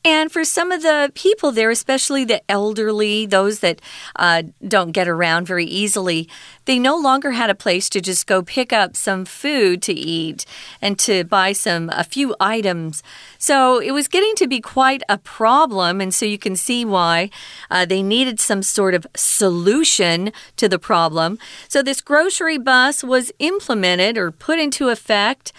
And 0.04 0.32
for 0.32 0.44
some 0.44 0.72
of 0.72 0.82
the 0.82 1.12
people 1.14 1.52
there, 1.52 1.70
especially 1.70 2.24
the 2.24 2.42
elderly, 2.50 3.24
those 3.24 3.60
that 3.60 3.80
uh, 4.16 4.42
don't 4.66 4.90
get 4.90 5.06
around 5.06 5.46
very 5.46 5.64
easily, 5.64 6.28
they 6.64 6.78
no 6.78 6.96
longer 6.96 7.32
had 7.32 7.50
a 7.50 7.54
place 7.54 7.88
to 7.90 8.00
just 8.00 8.26
go 8.26 8.42
pick 8.42 8.72
up 8.72 8.96
some 8.96 9.24
food 9.24 9.80
to 9.82 9.92
eat 9.92 10.44
and 10.80 10.98
to 11.00 11.22
buy 11.24 11.52
some 11.52 11.88
a 11.90 12.02
few 12.02 12.34
items. 12.40 13.02
So 13.38 13.78
it 13.78 13.92
was 13.92 14.08
getting 14.08 14.34
to 14.36 14.48
be 14.48 14.60
quite 14.60 15.02
a 15.08 15.18
problem, 15.18 16.00
and 16.00 16.12
so 16.12 16.26
you 16.26 16.38
can 16.38 16.56
see 16.56 16.84
why 16.84 17.30
uh, 17.70 17.84
they 17.84 18.02
needed 18.02 18.40
some 18.40 18.62
sort 18.62 18.94
of 18.94 19.06
solution 19.14 20.32
to 20.56 20.68
the 20.68 20.78
problem. 20.78 21.38
So 21.68 21.82
this 21.82 22.00
grocery 22.00 22.58
bus 22.58 23.04
was 23.04 23.32
implemented 23.38 24.18
or 24.18 24.32
put 24.32 24.58
into 24.58 24.88
effect 24.88 25.52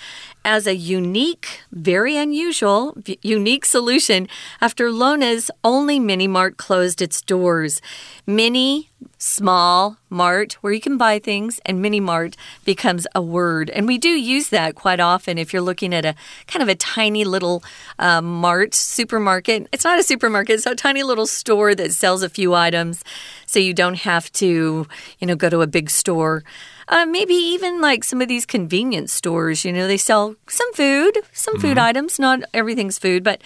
as 0.46 0.68
a 0.68 0.76
unique, 0.76 1.62
very 1.72 2.18
unusual, 2.18 2.96
unique 3.22 3.66
solution 3.66 4.28
after 4.62 4.92
Lona's 4.92 5.50
only 5.64 6.00
mini 6.00 6.28
mart 6.28 6.58
closed 6.58 7.02
its 7.02 7.22
doors. 7.22 7.82
Mini, 8.26 8.90
small, 9.18 9.98
mart, 10.10 10.54
where 10.62 10.74
you 10.74 10.82
can 10.82 10.98
buy 10.98 11.20
things, 11.20 11.60
and 11.66 11.82
mini 11.82 12.00
mart 12.00 12.36
becomes 12.66 13.08
a 13.16 13.22
word. 13.22 13.70
And 13.70 13.88
we 13.88 13.98
do 13.98 14.10
use 14.10 14.50
that 14.50 14.76
quite 14.76 15.00
often 15.00 15.38
if 15.38 15.54
you're 15.54 15.62
looking 15.62 15.94
at 15.94 16.06
a 16.06 16.16
kind 16.48 16.62
of 16.62 16.70
a 16.70 16.76
tiny 16.76 17.24
little 17.24 17.64
uh, 18.00 18.22
mart, 18.22 18.74
supermarket. 18.74 19.68
It's 19.72 19.84
not 19.84 20.00
a 20.00 20.04
supermarket, 20.04 20.56
it's 20.56 20.66
a 20.66 20.76
tiny 20.76 21.04
little 21.04 21.28
store 21.28 21.74
that 21.76 21.94
sells 21.94 22.24
a 22.24 22.30
few 22.30 22.54
items. 22.54 23.04
So 23.46 23.60
you 23.60 23.74
don't 23.74 24.00
have 24.00 24.32
to, 24.34 24.88
you 25.20 25.28
know, 25.28 25.36
go 25.36 25.50
to 25.50 25.62
a 25.62 25.68
big 25.68 25.90
store. 25.90 26.44
Uh, 26.88 27.06
maybe 27.06 27.34
even 27.34 27.82
like 27.82 28.04
some 28.04 28.22
of 28.22 28.28
these 28.28 28.46
convenience 28.46 29.13
stores, 29.13 29.66
you 29.66 29.72
know, 29.72 29.88
they 29.88 29.98
sell 29.98 30.36
some 30.48 30.74
food, 30.74 31.18
some 31.32 31.60
food 31.60 31.78
mm 31.78 31.84
-hmm. 31.84 31.90
items. 31.90 32.20
Not 32.20 32.40
everything's 32.54 33.00
food, 33.00 33.24
but 33.24 33.42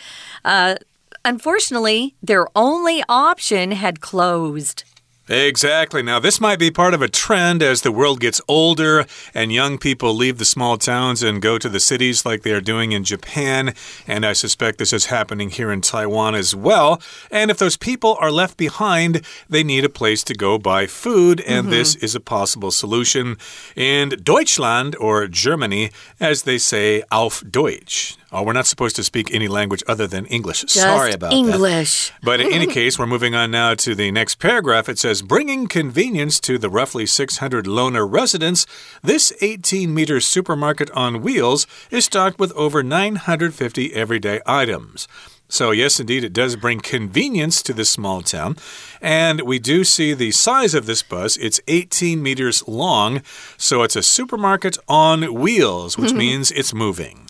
uh, 0.46 0.76
unfortunately, 1.24 2.16
their 2.28 2.48
only 2.56 3.04
option 3.08 3.72
had 3.72 4.00
closed. 4.00 4.84
Exactly. 5.30 6.02
Now, 6.02 6.20
this 6.20 6.40
might 6.40 6.60
be 6.60 6.72
part 6.72 6.94
of 6.94 7.02
a 7.02 7.10
trend 7.10 7.62
as 7.62 7.82
the 7.82 7.92
world 7.92 8.22
gets 8.22 8.40
older 8.48 9.06
and 9.34 9.52
young 9.52 9.78
people 9.78 10.14
leave 10.14 10.38
the 10.38 10.46
small 10.46 10.78
towns 10.78 11.22
and 11.22 11.42
go 11.42 11.58
to 11.58 11.68
the 11.68 11.82
cities 11.82 12.26
like 12.26 12.44
they 12.44 12.54
are 12.54 12.62
doing 12.62 12.94
in 12.94 13.04
Japan. 13.04 13.74
And 14.08 14.26
I 14.26 14.34
suspect 14.34 14.78
this 14.78 14.94
is 14.94 15.08
happening 15.08 15.50
here 15.50 15.72
in 15.72 15.82
Taiwan 15.82 16.34
as 16.36 16.56
well. 16.56 17.02
And 17.30 17.52
if 17.52 17.58
those 17.58 17.76
people 17.76 18.18
are 18.22 18.32
left 18.32 18.56
behind, 18.56 19.22
they 19.50 19.64
need 19.64 19.84
a 19.84 19.90
place 19.90 20.24
to 20.26 20.34
go 20.34 20.58
buy 20.58 20.88
food. 20.88 21.42
And 21.42 21.66
mm 21.66 21.72
-hmm. 21.72 21.78
this 21.78 21.96
is 21.96 22.16
a 22.16 22.22
possible 22.22 22.72
solution. 22.72 23.38
In 23.76 24.10
Deutschland 24.24 24.96
or 24.98 25.28
Germany, 25.28 25.92
as 26.20 26.42
they 26.44 26.60
say, 26.60 27.04
auf 27.10 27.44
Deutsch. 27.52 28.16
Oh, 28.30 28.44
we're 28.44 28.54
not 28.54 28.68
supposed 28.68 28.98
to 28.98 29.04
speak 29.04 29.34
any 29.34 29.48
language 29.48 29.84
other 29.88 30.06
than 30.06 30.26
English. 30.26 30.62
Just 30.62 30.74
Sorry 30.74 31.14
about 31.14 31.32
that. 31.32 31.38
English. 31.38 32.10
that. 32.10 32.18
But 32.22 32.42
in 32.42 32.52
any 32.52 32.68
case, 32.74 33.00
we're 33.00 33.08
moving 33.08 33.36
on 33.36 33.52
now 33.52 33.74
to 33.76 33.96
the 33.96 34.12
next 34.12 34.36
paragraph. 34.36 34.90
It 34.90 35.00
says, 35.00 35.22
bringing 35.22 35.68
convenience 35.68 36.42
to 36.42 36.58
the 36.58 36.70
roughly 36.70 37.06
600 37.06 37.66
Lona 37.66 38.04
residents, 38.04 38.66
this 39.02 39.32
18 39.40 39.94
meter 39.94 40.20
supermarket 40.20 40.92
on 40.92 41.22
wheels 41.22 41.68
is 41.90 42.04
stocked 42.04 42.38
with 42.38 42.52
over 42.52 42.84
950 42.84 43.94
everyday 43.94 44.42
items. 44.46 45.08
So, 45.50 45.72
yes, 45.72 45.98
indeed, 45.98 46.26
it 46.26 46.34
does 46.34 46.58
bring 46.58 46.82
convenience 46.82 47.64
to 47.64 47.74
this 47.74 47.90
small 47.90 48.22
town. 48.22 48.58
And 49.02 49.42
we 49.42 49.60
do 49.60 49.86
see 49.86 50.14
the 50.14 50.32
size 50.32 50.74
of 50.74 50.86
this 50.86 51.02
bus. 51.02 51.38
It's 51.38 51.62
18 51.70 52.22
meters 52.22 52.68
long. 52.68 53.22
So, 53.56 53.84
it's 53.84 53.96
a 53.96 54.04
supermarket 54.04 54.78
on 54.90 55.34
wheels, 55.34 55.98
which 55.98 56.10
mm-hmm. 56.10 56.18
means 56.18 56.52
it's 56.52 56.74
moving. 56.74 57.28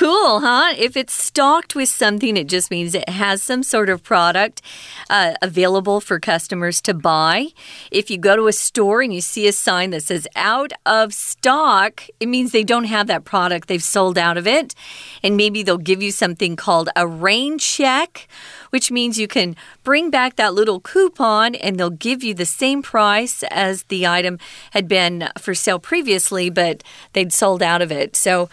Cool, 0.00 0.40
huh? 0.40 0.72
If 0.78 0.96
it's 0.96 1.12
stocked 1.12 1.74
with 1.74 1.90
something, 1.90 2.38
it 2.38 2.46
just 2.46 2.70
means 2.70 2.94
it 2.94 3.06
has 3.06 3.42
some 3.42 3.62
sort 3.62 3.90
of 3.90 4.02
product 4.02 4.62
uh, 5.10 5.34
available 5.42 6.00
for 6.00 6.18
customers 6.18 6.80
to 6.80 6.94
buy. 6.94 7.48
If 7.90 8.10
you 8.10 8.16
go 8.16 8.34
to 8.34 8.46
a 8.46 8.52
store 8.54 9.02
and 9.02 9.12
you 9.12 9.20
see 9.20 9.46
a 9.46 9.52
sign 9.52 9.90
that 9.90 10.04
says 10.04 10.26
out 10.34 10.72
of 10.86 11.12
stock, 11.12 12.04
it 12.18 12.28
means 12.28 12.52
they 12.52 12.64
don't 12.64 12.84
have 12.84 13.08
that 13.08 13.26
product. 13.26 13.68
They've 13.68 13.82
sold 13.82 14.16
out 14.16 14.38
of 14.38 14.46
it. 14.46 14.74
And 15.22 15.36
maybe 15.36 15.62
they'll 15.62 15.76
give 15.76 16.02
you 16.02 16.12
something 16.12 16.56
called 16.56 16.88
a 16.96 17.06
rain 17.06 17.58
check, 17.58 18.26
which 18.70 18.90
means 18.90 19.18
you 19.18 19.28
can 19.28 19.54
bring 19.84 20.08
back 20.08 20.36
that 20.36 20.54
little 20.54 20.80
coupon 20.80 21.54
and 21.56 21.78
they'll 21.78 21.90
give 21.90 22.24
you 22.24 22.32
the 22.32 22.46
same 22.46 22.80
price 22.80 23.42
as 23.50 23.82
the 23.82 24.06
item 24.06 24.38
had 24.70 24.88
been 24.88 25.28
for 25.38 25.54
sale 25.54 25.78
previously, 25.78 26.48
but 26.48 26.82
they'd 27.12 27.34
sold 27.34 27.62
out 27.62 27.82
of 27.82 27.92
it. 27.92 28.16
So, 28.16 28.48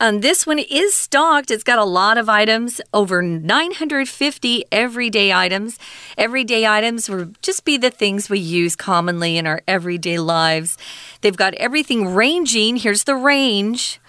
um, 0.00 0.20
this 0.20 0.46
one 0.46 0.58
is 0.58 0.94
stocked. 0.96 1.50
It's 1.50 1.62
got 1.62 1.78
a 1.78 1.84
lot 1.84 2.16
of 2.16 2.28
items, 2.28 2.80
over 2.94 3.20
950 3.22 4.64
everyday 4.72 5.32
items. 5.32 5.78
Everyday 6.16 6.66
items 6.66 7.08
would 7.10 7.40
just 7.42 7.66
be 7.66 7.76
the 7.76 7.90
things 7.90 8.30
we 8.30 8.38
use 8.38 8.74
commonly 8.74 9.36
in 9.36 9.46
our 9.46 9.60
everyday 9.68 10.18
lives. 10.18 10.78
They've 11.20 11.36
got 11.36 11.54
everything 11.54 12.14
ranging. 12.14 12.76
Here's 12.76 13.04
the 13.04 13.14
range 13.14 14.00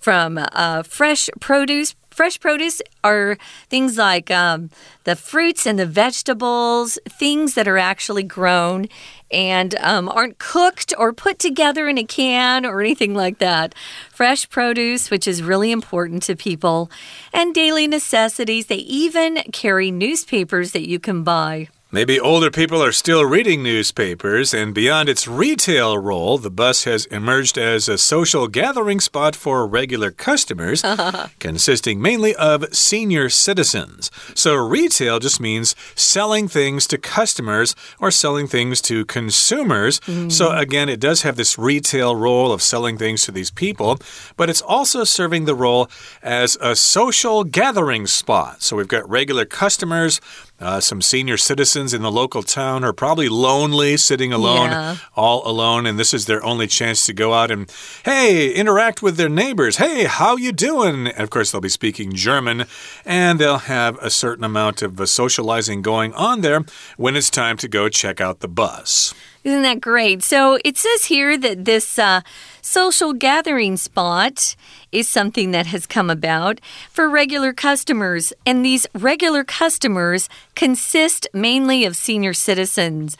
from 0.00 0.38
uh, 0.52 0.82
fresh 0.82 1.30
produce 1.40 1.94
Fresh 2.16 2.40
produce 2.40 2.80
are 3.04 3.36
things 3.68 3.98
like 3.98 4.30
um, 4.30 4.70
the 5.04 5.14
fruits 5.14 5.66
and 5.66 5.78
the 5.78 5.84
vegetables, 5.84 6.98
things 7.06 7.52
that 7.52 7.68
are 7.68 7.76
actually 7.76 8.22
grown 8.22 8.86
and 9.30 9.74
um, 9.80 10.08
aren't 10.08 10.38
cooked 10.38 10.94
or 10.96 11.12
put 11.12 11.38
together 11.38 11.86
in 11.88 11.98
a 11.98 12.04
can 12.04 12.64
or 12.64 12.80
anything 12.80 13.12
like 13.12 13.36
that. 13.36 13.74
Fresh 14.10 14.48
produce, 14.48 15.10
which 15.10 15.28
is 15.28 15.42
really 15.42 15.70
important 15.70 16.22
to 16.22 16.34
people, 16.34 16.90
and 17.34 17.54
daily 17.54 17.86
necessities. 17.86 18.64
They 18.64 18.76
even 18.76 19.42
carry 19.52 19.90
newspapers 19.90 20.72
that 20.72 20.88
you 20.88 20.98
can 20.98 21.22
buy. 21.22 21.68
Maybe 21.96 22.20
older 22.20 22.50
people 22.50 22.82
are 22.82 22.92
still 22.92 23.24
reading 23.24 23.62
newspapers, 23.62 24.52
and 24.52 24.74
beyond 24.74 25.08
its 25.08 25.26
retail 25.26 25.96
role, 25.96 26.36
the 26.36 26.50
bus 26.50 26.84
has 26.84 27.06
emerged 27.06 27.56
as 27.56 27.88
a 27.88 27.96
social 27.96 28.48
gathering 28.48 29.00
spot 29.00 29.34
for 29.34 29.66
regular 29.66 30.10
customers, 30.10 30.84
consisting 31.38 32.02
mainly 32.02 32.34
of 32.34 32.66
senior 32.76 33.30
citizens. 33.30 34.10
So, 34.34 34.56
retail 34.56 35.20
just 35.20 35.40
means 35.40 35.74
selling 35.94 36.48
things 36.48 36.86
to 36.88 36.98
customers 36.98 37.74
or 37.98 38.10
selling 38.10 38.46
things 38.46 38.82
to 38.82 39.06
consumers. 39.06 39.98
Mm. 40.00 40.30
So, 40.30 40.54
again, 40.54 40.90
it 40.90 41.00
does 41.00 41.22
have 41.22 41.36
this 41.36 41.58
retail 41.58 42.14
role 42.14 42.52
of 42.52 42.60
selling 42.60 42.98
things 42.98 43.22
to 43.22 43.32
these 43.32 43.50
people, 43.50 43.98
but 44.36 44.50
it's 44.50 44.60
also 44.60 45.04
serving 45.04 45.46
the 45.46 45.54
role 45.54 45.88
as 46.22 46.58
a 46.60 46.76
social 46.76 47.42
gathering 47.42 48.06
spot. 48.06 48.60
So, 48.60 48.76
we've 48.76 48.86
got 48.86 49.08
regular 49.08 49.46
customers 49.46 50.20
uh, 50.60 50.80
some 50.80 51.02
senior 51.02 51.36
citizens 51.36 51.92
in 51.92 52.02
the 52.02 52.10
local 52.10 52.42
town 52.42 52.84
are 52.84 52.92
probably 52.92 53.28
lonely, 53.28 53.96
sitting 53.96 54.32
alone, 54.32 54.70
yeah. 54.70 54.96
all 55.14 55.46
alone, 55.46 55.86
and 55.86 55.98
this 55.98 56.14
is 56.14 56.26
their 56.26 56.44
only 56.44 56.66
chance 56.66 57.04
to 57.06 57.12
go 57.12 57.34
out 57.34 57.50
and, 57.50 57.70
hey, 58.04 58.52
interact 58.52 59.02
with 59.02 59.16
their 59.16 59.28
neighbors. 59.28 59.76
Hey, 59.76 60.04
how 60.04 60.36
you 60.36 60.52
doing? 60.52 61.08
And 61.08 61.20
of 61.20 61.30
course, 61.30 61.52
they'll 61.52 61.60
be 61.60 61.68
speaking 61.68 62.14
German, 62.14 62.64
and 63.04 63.38
they'll 63.38 63.58
have 63.58 63.98
a 64.00 64.10
certain 64.10 64.44
amount 64.44 64.82
of 64.82 65.00
uh, 65.00 65.06
socializing 65.06 65.82
going 65.82 66.14
on 66.14 66.40
there 66.40 66.64
when 66.96 67.16
it's 67.16 67.30
time 67.30 67.56
to 67.58 67.68
go 67.68 67.88
check 67.88 68.20
out 68.20 68.40
the 68.40 68.48
bus. 68.48 69.14
Isn't 69.46 69.62
that 69.62 69.80
great? 69.80 70.24
So 70.24 70.58
it 70.64 70.76
says 70.76 71.04
here 71.04 71.38
that 71.38 71.66
this 71.66 72.00
uh, 72.00 72.22
social 72.62 73.12
gathering 73.12 73.76
spot 73.76 74.56
is 74.90 75.08
something 75.08 75.52
that 75.52 75.66
has 75.66 75.86
come 75.86 76.10
about 76.10 76.60
for 76.90 77.08
regular 77.08 77.52
customers, 77.52 78.32
and 78.44 78.64
these 78.64 78.88
regular 78.92 79.44
customers 79.44 80.28
consist 80.56 81.28
mainly 81.32 81.84
of 81.84 81.94
senior 81.94 82.34
citizens. 82.34 83.16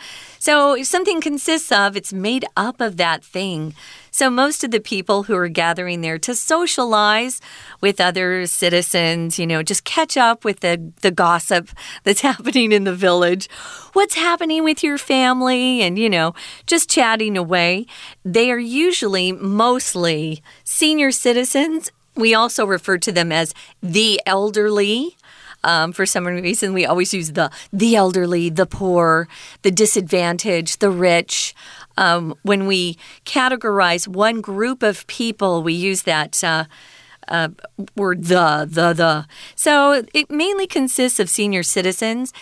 So 0.47 0.75
if 0.75 0.87
something 0.87 1.21
consists 1.21 1.73
of, 1.73 1.97
it's 1.97 2.13
made 2.13 2.45
up 2.57 2.81
of 2.81 2.99
that 2.99 3.25
thing. 3.25 3.75
So 4.13 4.31
most 4.31 4.63
of 4.63 4.71
the 4.71 4.79
people 4.79 5.25
who 5.25 5.35
are 5.35 5.49
gathering 5.49 6.03
there 6.03 6.21
to 6.21 6.37
socialize 6.37 7.41
with 7.81 8.01
other 8.01 8.47
citizens, 8.47 9.41
you 9.41 9.47
know, 9.49 9.65
just 9.65 9.83
catch 9.83 10.17
up 10.17 10.45
with 10.45 10.61
the, 10.61 10.93
the 11.01 11.11
gossip 11.11 11.71
that's 12.05 12.21
happening 12.21 12.71
in 12.71 12.85
the 12.85 12.95
village. 12.95 13.51
What's 13.93 14.15
happening 14.15 14.63
with 14.63 14.85
your 14.85 14.99
family? 14.99 15.83
And, 15.83 15.99
you 15.99 16.09
know, 16.09 16.33
just 16.69 16.89
chatting 16.89 17.37
away. 17.37 17.87
They 18.25 18.53
are 18.53 18.57
usually 18.57 19.33
mostly 19.33 20.45
senior 20.63 21.11
citizens. 21.11 21.91
We 22.15 22.35
also 22.35 22.65
refer 22.65 22.99
to 22.99 23.11
them 23.11 23.33
as 23.33 23.53
the 23.83 24.21
elderly. 24.25 25.17
Um, 25.67 25.93
for 25.93 26.07
some 26.07 26.27
reason, 26.27 26.73
we 26.73 26.87
always 26.87 27.13
use 27.13 27.33
the 27.33 27.51
the 27.73 27.97
elderly, 27.97 28.49
the 28.49 28.67
poor, 28.67 29.29
the 29.63 29.71
disadvantaged, 29.73 30.81
the 30.81 30.91
rich. 30.91 31.55
Um, 31.99 32.35
when 32.43 32.67
we 32.67 32.99
categorize 33.25 34.07
one 34.07 34.41
group 34.41 34.83
of 34.83 35.07
people, 35.09 35.63
we 35.63 35.73
use 35.75 36.03
that. 36.03 36.43
Uh, 36.43 36.65
uh, 37.29 37.49
word 37.97 38.23
the, 38.27 38.69
the, 38.71 38.93
the. 38.93 39.27
So 39.57 40.05
it 40.15 40.31
mainly 40.31 40.69
consists 40.69 41.19
of 41.19 41.29
senior 41.29 41.65
citizens 41.65 42.33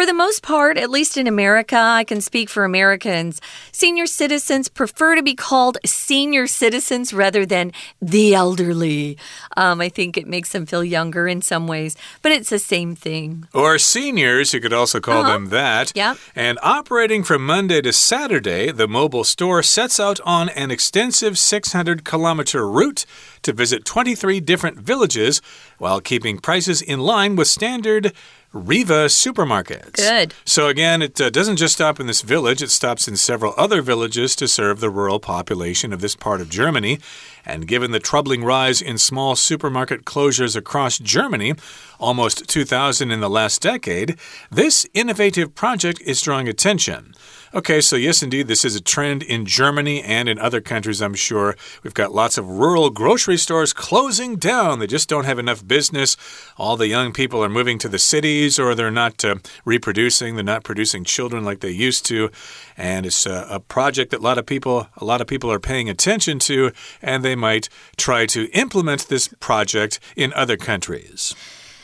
for 0.00 0.06
the 0.06 0.14
most 0.14 0.42
part, 0.42 0.78
at 0.78 0.88
least 0.88 1.18
in 1.18 1.26
America, 1.26 1.76
I 1.76 2.04
can 2.04 2.22
speak 2.22 2.48
for 2.48 2.64
Americans, 2.64 3.38
senior 3.70 4.06
citizens 4.06 4.66
prefer 4.66 5.14
to 5.14 5.22
be 5.22 5.34
called 5.34 5.76
senior 5.84 6.46
citizens 6.46 7.12
rather 7.12 7.44
than 7.44 7.72
the 8.00 8.34
elderly. 8.34 9.18
Um, 9.58 9.82
I 9.82 9.90
think 9.90 10.16
it 10.16 10.26
makes 10.26 10.52
them 10.52 10.64
feel 10.64 10.82
younger 10.82 11.28
in 11.28 11.42
some 11.42 11.66
ways, 11.66 11.98
but 12.22 12.32
it's 12.32 12.48
the 12.48 12.58
same 12.58 12.94
thing. 12.94 13.46
Or 13.52 13.76
seniors, 13.76 14.54
you 14.54 14.60
could 14.62 14.72
also 14.72 15.00
call 15.00 15.20
uh 15.20 15.26
-huh. 15.26 15.32
them 15.32 15.48
that. 15.50 15.92
Yeah. 15.94 16.14
And 16.34 16.58
operating 16.62 17.22
from 17.22 17.44
Monday 17.44 17.82
to 17.82 17.92
Saturday, 17.92 18.72
the 18.72 18.88
mobile 18.88 19.24
store 19.24 19.62
sets 19.62 20.00
out 20.00 20.20
on 20.24 20.48
an 20.48 20.70
extensive 20.70 21.36
600 21.36 22.04
kilometer 22.04 22.60
route 22.66 23.04
to 23.42 23.52
visit 23.52 23.84
23 23.84 24.40
different 24.40 24.78
villages 24.86 25.42
while 25.78 26.00
keeping 26.00 26.40
prices 26.40 26.82
in 26.82 27.00
line 27.00 27.36
with 27.36 27.48
standard 27.48 28.12
Riva 28.52 29.06
supermarkets. 29.06 29.96
Good. 29.96 30.34
So, 30.44 30.68
again, 30.68 31.02
it 31.02 31.20
uh, 31.20 31.30
doesn't 31.30 31.56
just 31.56 31.74
stop 31.74 32.00
in 32.00 32.06
this 32.06 32.22
village, 32.22 32.62
it 32.62 32.70
stops 32.70 33.06
in 33.06 33.16
several 33.16 33.54
other 33.56 33.80
villages 33.80 34.34
to 34.36 34.48
serve 34.48 34.80
the 34.80 34.90
rural 34.90 35.20
population 35.20 35.92
of 35.92 36.00
this 36.00 36.16
part 36.16 36.40
of 36.40 36.50
Germany. 36.50 36.98
And 37.44 37.66
given 37.66 37.90
the 37.90 38.00
troubling 38.00 38.44
rise 38.44 38.82
in 38.82 38.98
small 38.98 39.36
supermarket 39.36 40.04
closures 40.04 40.56
across 40.56 40.98
Germany, 40.98 41.54
almost 41.98 42.48
2,000 42.48 43.10
in 43.10 43.20
the 43.20 43.30
last 43.30 43.62
decade, 43.62 44.16
this 44.50 44.86
innovative 44.94 45.54
project 45.54 46.00
is 46.02 46.22
drawing 46.22 46.48
attention. 46.48 47.14
Okay, 47.52 47.80
so 47.80 47.96
yes, 47.96 48.22
indeed, 48.22 48.46
this 48.46 48.64
is 48.64 48.76
a 48.76 48.80
trend 48.80 49.24
in 49.24 49.44
Germany 49.44 50.04
and 50.04 50.28
in 50.28 50.38
other 50.38 50.60
countries, 50.60 51.02
I'm 51.02 51.14
sure. 51.14 51.56
We've 51.82 51.92
got 51.92 52.14
lots 52.14 52.38
of 52.38 52.46
rural 52.46 52.90
grocery 52.90 53.36
stores 53.36 53.72
closing 53.72 54.36
down. 54.36 54.78
They 54.78 54.86
just 54.86 55.08
don't 55.08 55.24
have 55.24 55.40
enough 55.40 55.66
business. 55.66 56.16
All 56.56 56.76
the 56.76 56.86
young 56.86 57.12
people 57.12 57.42
are 57.42 57.48
moving 57.48 57.76
to 57.78 57.88
the 57.88 57.98
cities 57.98 58.60
or 58.60 58.76
they're 58.76 58.92
not 58.92 59.24
uh, 59.24 59.34
reproducing, 59.64 60.36
they're 60.36 60.44
not 60.44 60.62
producing 60.62 61.02
children 61.02 61.44
like 61.44 61.58
they 61.58 61.72
used 61.72 62.06
to. 62.06 62.30
And 62.76 63.04
it's 63.04 63.26
a, 63.26 63.48
a 63.50 63.58
project 63.58 64.12
that 64.12 64.20
a 64.20 64.22
lot 64.22 64.38
of 64.38 64.46
people 64.46 64.86
a 64.98 65.04
lot 65.04 65.20
of 65.20 65.26
people 65.26 65.50
are 65.50 65.58
paying 65.58 65.90
attention 65.90 66.38
to 66.40 66.70
and 67.02 67.24
they 67.24 67.29
might 67.34 67.68
try 67.96 68.26
to 68.26 68.50
implement 68.50 69.08
this 69.08 69.28
project 69.40 70.00
in 70.16 70.32
other 70.34 70.56
countries. 70.56 71.34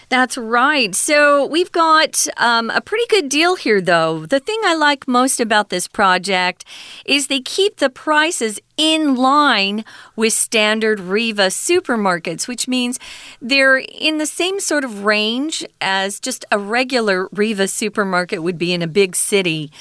That's 0.08 0.38
right. 0.38 0.94
So 0.94 1.46
we've 1.46 1.72
got 1.72 2.28
um, 2.36 2.70
a 2.70 2.80
pretty 2.80 3.06
good 3.08 3.28
deal 3.28 3.56
here, 3.56 3.80
though. 3.80 4.24
The 4.24 4.38
thing 4.38 4.60
I 4.64 4.74
like 4.74 5.08
most 5.08 5.40
about 5.40 5.68
this 5.68 5.88
project 5.88 6.64
is 7.04 7.26
they 7.26 7.40
keep 7.40 7.78
the 7.78 7.90
prices 7.90 8.60
in 8.76 9.16
line 9.16 9.84
with 10.14 10.32
standard 10.32 11.00
Riva 11.00 11.48
supermarkets, 11.48 12.46
which 12.46 12.68
means 12.68 13.00
they're 13.42 13.78
in 13.78 14.18
the 14.18 14.26
same 14.26 14.60
sort 14.60 14.84
of 14.84 15.04
range 15.04 15.64
as 15.80 16.20
just 16.20 16.44
a 16.52 16.58
regular 16.58 17.28
Riva 17.32 17.66
supermarket 17.66 18.44
would 18.44 18.58
be 18.58 18.72
in 18.72 18.82
a 18.82 18.86
big 18.86 19.16
city. 19.16 19.72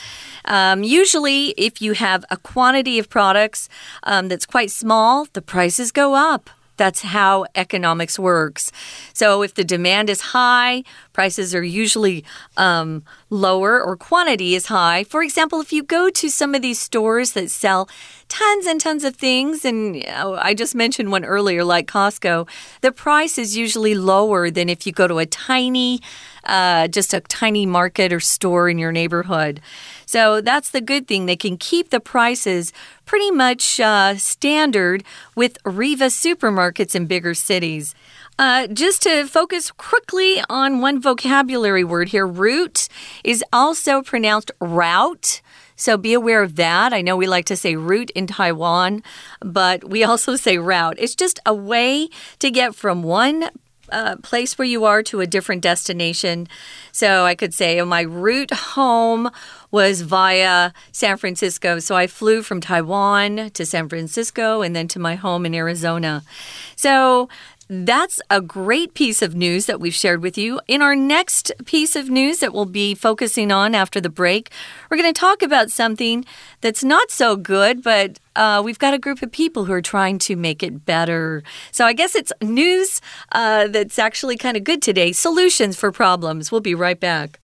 Um, 0.45 0.83
usually, 0.83 1.49
if 1.49 1.83
you 1.83 1.93
have 1.93 2.25
a 2.31 2.37
quantity 2.37 2.97
of 2.97 3.09
products 3.09 3.69
um, 4.01 4.29
that's 4.29 4.47
quite 4.47 4.71
small, 4.71 5.27
the 5.33 5.41
prices 5.41 5.91
go 5.91 6.15
up. 6.15 6.49
That's 6.77 7.01
how 7.01 7.45
economics 7.55 8.19
works. 8.19 8.71
So, 9.13 9.41
if 9.41 9.53
the 9.53 9.63
demand 9.63 10.09
is 10.09 10.21
high, 10.21 10.83
prices 11.15 11.55
are 11.55 11.63
usually 11.63 12.25
um, 12.57 13.01
lower 13.29 13.81
or 13.81 13.95
quantity 13.95 14.53
is 14.53 14.65
high. 14.65 15.05
For 15.05 15.23
example, 15.23 15.61
if 15.61 15.71
you 15.71 15.81
go 15.81 16.09
to 16.09 16.29
some 16.29 16.53
of 16.53 16.61
these 16.61 16.77
stores 16.77 17.31
that 17.31 17.49
sell 17.49 17.87
tons 18.27 18.65
and 18.65 18.81
tons 18.81 19.05
of 19.05 19.15
things, 19.15 19.63
and 19.63 20.03
I 20.49 20.53
just 20.53 20.75
mentioned 20.75 21.11
one 21.11 21.23
earlier, 21.23 21.63
like 21.63 21.87
Costco, 21.87 22.49
the 22.81 22.91
price 22.91 23.37
is 23.37 23.55
usually 23.55 23.95
lower 23.95 24.51
than 24.51 24.67
if 24.67 24.85
you 24.85 24.91
go 24.91 25.07
to 25.07 25.19
a 25.19 25.25
tiny, 25.25 26.01
uh, 26.43 26.89
just 26.89 27.13
a 27.13 27.21
tiny 27.21 27.65
market 27.65 28.11
or 28.11 28.19
store 28.19 28.67
in 28.67 28.77
your 28.77 28.91
neighborhood. 28.91 29.61
So 30.05 30.41
that's 30.41 30.71
the 30.71 30.81
good 30.81 31.07
thing. 31.07 31.27
They 31.27 31.37
can 31.37 31.55
keep 31.55 31.91
the 31.91 32.01
prices 32.01 32.73
pretty 33.05 33.31
much 33.31 33.79
uh, 33.79 34.17
standard 34.17 35.03
with 35.33 35.57
Riva 35.63 36.07
supermarkets 36.07 36.93
in 36.93 37.05
bigger 37.05 37.33
cities. 37.33 37.95
Uh, 38.37 38.67
just 38.67 39.03
to 39.03 39.25
focus 39.25 39.71
quickly 39.71 40.43
on 40.49 40.81
one 40.81 40.99
vocabulary 41.01 41.85
word 41.85 42.09
here, 42.09 42.27
route 42.27 42.89
is 43.23 43.43
also 43.53 44.01
pronounced 44.01 44.51
route. 44.59 45.41
So 45.77 45.97
be 45.97 46.13
aware 46.13 46.41
of 46.41 46.55
that. 46.57 46.93
I 46.93 47.01
know 47.01 47.15
we 47.15 47.27
like 47.27 47.45
to 47.45 47.55
say 47.55 47.75
route 47.75 48.09
in 48.11 48.27
Taiwan, 48.27 49.03
but 49.39 49.85
we 49.89 50.03
also 50.05 50.35
say 50.35 50.57
route. 50.57 50.97
It's 50.99 51.15
just 51.15 51.39
a 51.45 51.53
way 51.53 52.09
to 52.39 52.51
get 52.51 52.75
from 52.75 53.03
one 53.03 53.49
uh, 53.91 54.15
place 54.17 54.57
where 54.57 54.67
you 54.67 54.83
are 54.85 55.03
to 55.03 55.21
a 55.21 55.27
different 55.27 55.61
destination. 55.61 56.47
So 56.91 57.25
I 57.25 57.35
could 57.35 57.53
say, 57.53 57.79
oh, 57.79 57.85
my 57.85 58.01
route 58.01 58.51
home 58.51 59.29
was 59.71 60.01
via 60.01 60.71
San 60.91 61.17
Francisco. 61.17 61.79
So 61.79 61.95
I 61.95 62.07
flew 62.07 62.41
from 62.41 62.61
Taiwan 62.61 63.51
to 63.51 63.65
San 63.65 63.89
Francisco 63.89 64.61
and 64.61 64.75
then 64.75 64.87
to 64.89 64.99
my 64.99 65.15
home 65.15 65.45
in 65.45 65.53
Arizona. 65.53 66.23
So 66.75 67.29
that's 67.67 68.21
a 68.29 68.41
great 68.41 68.93
piece 68.93 69.21
of 69.21 69.35
news 69.35 69.65
that 69.65 69.79
we've 69.79 69.93
shared 69.93 70.21
with 70.21 70.37
you. 70.37 70.59
In 70.67 70.81
our 70.81 70.95
next 70.95 71.51
piece 71.65 71.95
of 71.95 72.09
news 72.09 72.39
that 72.39 72.53
we'll 72.53 72.65
be 72.65 72.93
focusing 72.93 73.51
on 73.51 73.73
after 73.73 73.99
the 73.99 74.09
break, 74.09 74.51
we're 74.89 74.97
going 74.97 75.11
to 75.11 75.19
talk 75.19 75.41
about 75.41 75.71
something 75.71 76.25
that's 76.61 76.83
not 76.83 77.09
so 77.09 77.35
good, 77.35 77.81
but 77.81 78.19
uh, 78.35 78.61
we've 78.63 78.79
got 78.79 78.93
a 78.93 78.99
group 78.99 79.21
of 79.21 79.31
people 79.31 79.65
who 79.65 79.73
are 79.73 79.81
trying 79.81 80.19
to 80.19 80.35
make 80.35 80.61
it 80.61 80.85
better. 80.85 81.43
So 81.71 81.85
I 81.85 81.93
guess 81.93 82.15
it's 82.15 82.33
news 82.41 83.01
uh, 83.31 83.67
that's 83.67 83.97
actually 83.97 84.37
kind 84.37 84.57
of 84.57 84.63
good 84.63 84.81
today 84.81 85.11
solutions 85.11 85.75
for 85.75 85.91
problems. 85.91 86.51
We'll 86.51 86.61
be 86.61 86.75
right 86.75 86.99
back. 86.99 87.39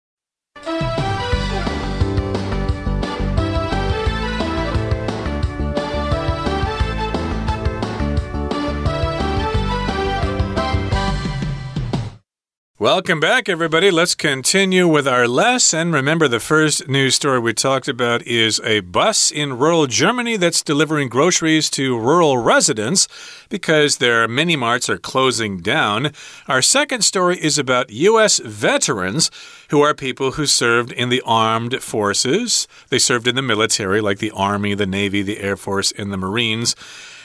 Welcome 12.80 13.18
back, 13.18 13.48
everybody. 13.48 13.90
Let's 13.90 14.14
continue 14.14 14.86
with 14.86 15.08
our 15.08 15.26
lesson. 15.26 15.90
Remember, 15.90 16.28
the 16.28 16.38
first 16.38 16.86
news 16.86 17.16
story 17.16 17.40
we 17.40 17.52
talked 17.52 17.88
about 17.88 18.22
is 18.22 18.60
a 18.62 18.78
bus 18.78 19.32
in 19.32 19.58
rural 19.58 19.88
Germany 19.88 20.36
that's 20.36 20.62
delivering 20.62 21.08
groceries 21.08 21.70
to 21.70 21.98
rural 21.98 22.38
residents 22.38 23.08
because 23.48 23.96
their 23.96 24.28
mini 24.28 24.54
marts 24.54 24.88
are 24.88 24.96
closing 24.96 25.58
down. 25.58 26.12
Our 26.46 26.62
second 26.62 27.02
story 27.02 27.36
is 27.42 27.58
about 27.58 27.90
U.S. 27.90 28.38
veterans 28.38 29.32
who 29.70 29.82
are 29.82 29.92
people 29.92 30.30
who 30.30 30.46
served 30.46 30.92
in 30.92 31.08
the 31.08 31.22
armed 31.26 31.82
forces. 31.82 32.68
They 32.90 33.00
served 33.00 33.26
in 33.26 33.34
the 33.34 33.42
military, 33.42 34.00
like 34.00 34.18
the 34.18 34.30
Army, 34.30 34.74
the 34.74 34.86
Navy, 34.86 35.22
the 35.22 35.40
Air 35.40 35.56
Force, 35.56 35.90
and 35.90 36.12
the 36.12 36.16
Marines. 36.16 36.76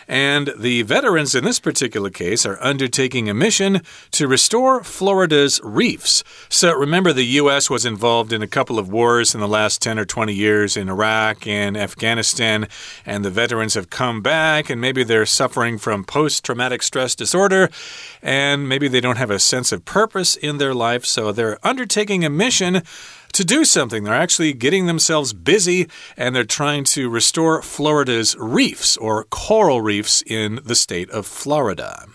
And 0.07 0.53
the 0.57 0.81
veterans 0.83 1.35
in 1.35 1.43
this 1.43 1.59
particular 1.59 2.09
case 2.09 2.45
are 2.45 2.61
undertaking 2.61 3.29
a 3.29 3.33
mission 3.33 3.81
to 4.11 4.27
restore 4.27 4.83
Florida's 4.83 5.59
reefs. 5.63 6.23
So 6.49 6.73
remember, 6.73 7.13
the 7.13 7.25
U.S. 7.25 7.69
was 7.69 7.85
involved 7.85 8.33
in 8.33 8.41
a 8.41 8.47
couple 8.47 8.79
of 8.79 8.91
wars 8.91 9.33
in 9.33 9.41
the 9.41 9.47
last 9.47 9.81
10 9.81 9.99
or 9.99 10.05
20 10.05 10.33
years 10.33 10.77
in 10.77 10.89
Iraq 10.89 11.47
and 11.47 11.77
Afghanistan, 11.77 12.67
and 13.05 13.23
the 13.23 13.29
veterans 13.29 13.73
have 13.73 13.89
come 13.89 14.21
back, 14.21 14.69
and 14.69 14.79
maybe 14.79 15.03
they're 15.03 15.25
suffering 15.25 15.77
from 15.77 16.03
post 16.03 16.43
traumatic 16.43 16.83
stress 16.83 17.15
disorder, 17.15 17.69
and 18.21 18.67
maybe 18.67 18.87
they 18.87 19.01
don't 19.01 19.17
have 19.17 19.31
a 19.31 19.39
sense 19.39 19.71
of 19.71 19.85
purpose 19.85 20.35
in 20.35 20.57
their 20.57 20.73
life, 20.73 21.05
so 21.05 21.31
they're 21.31 21.59
undertaking 21.65 22.23
a 22.25 22.29
mission 22.29 22.81
to 23.33 23.43
do 23.43 23.65
something. 23.65 24.03
They're 24.03 24.13
actually 24.13 24.53
getting 24.53 24.85
themselves 24.85 25.33
busy 25.33 25.87
and 26.15 26.35
they're 26.35 26.43
trying 26.43 26.83
to 26.85 27.09
restore 27.09 27.61
Florida's 27.61 28.35
reefs 28.37 28.97
or 28.97 29.25
coral 29.25 29.81
reefs 29.81 30.23
in 30.25 30.59
the 30.63 30.75
state 30.75 31.09
of 31.11 31.27
Florida. 31.27 32.05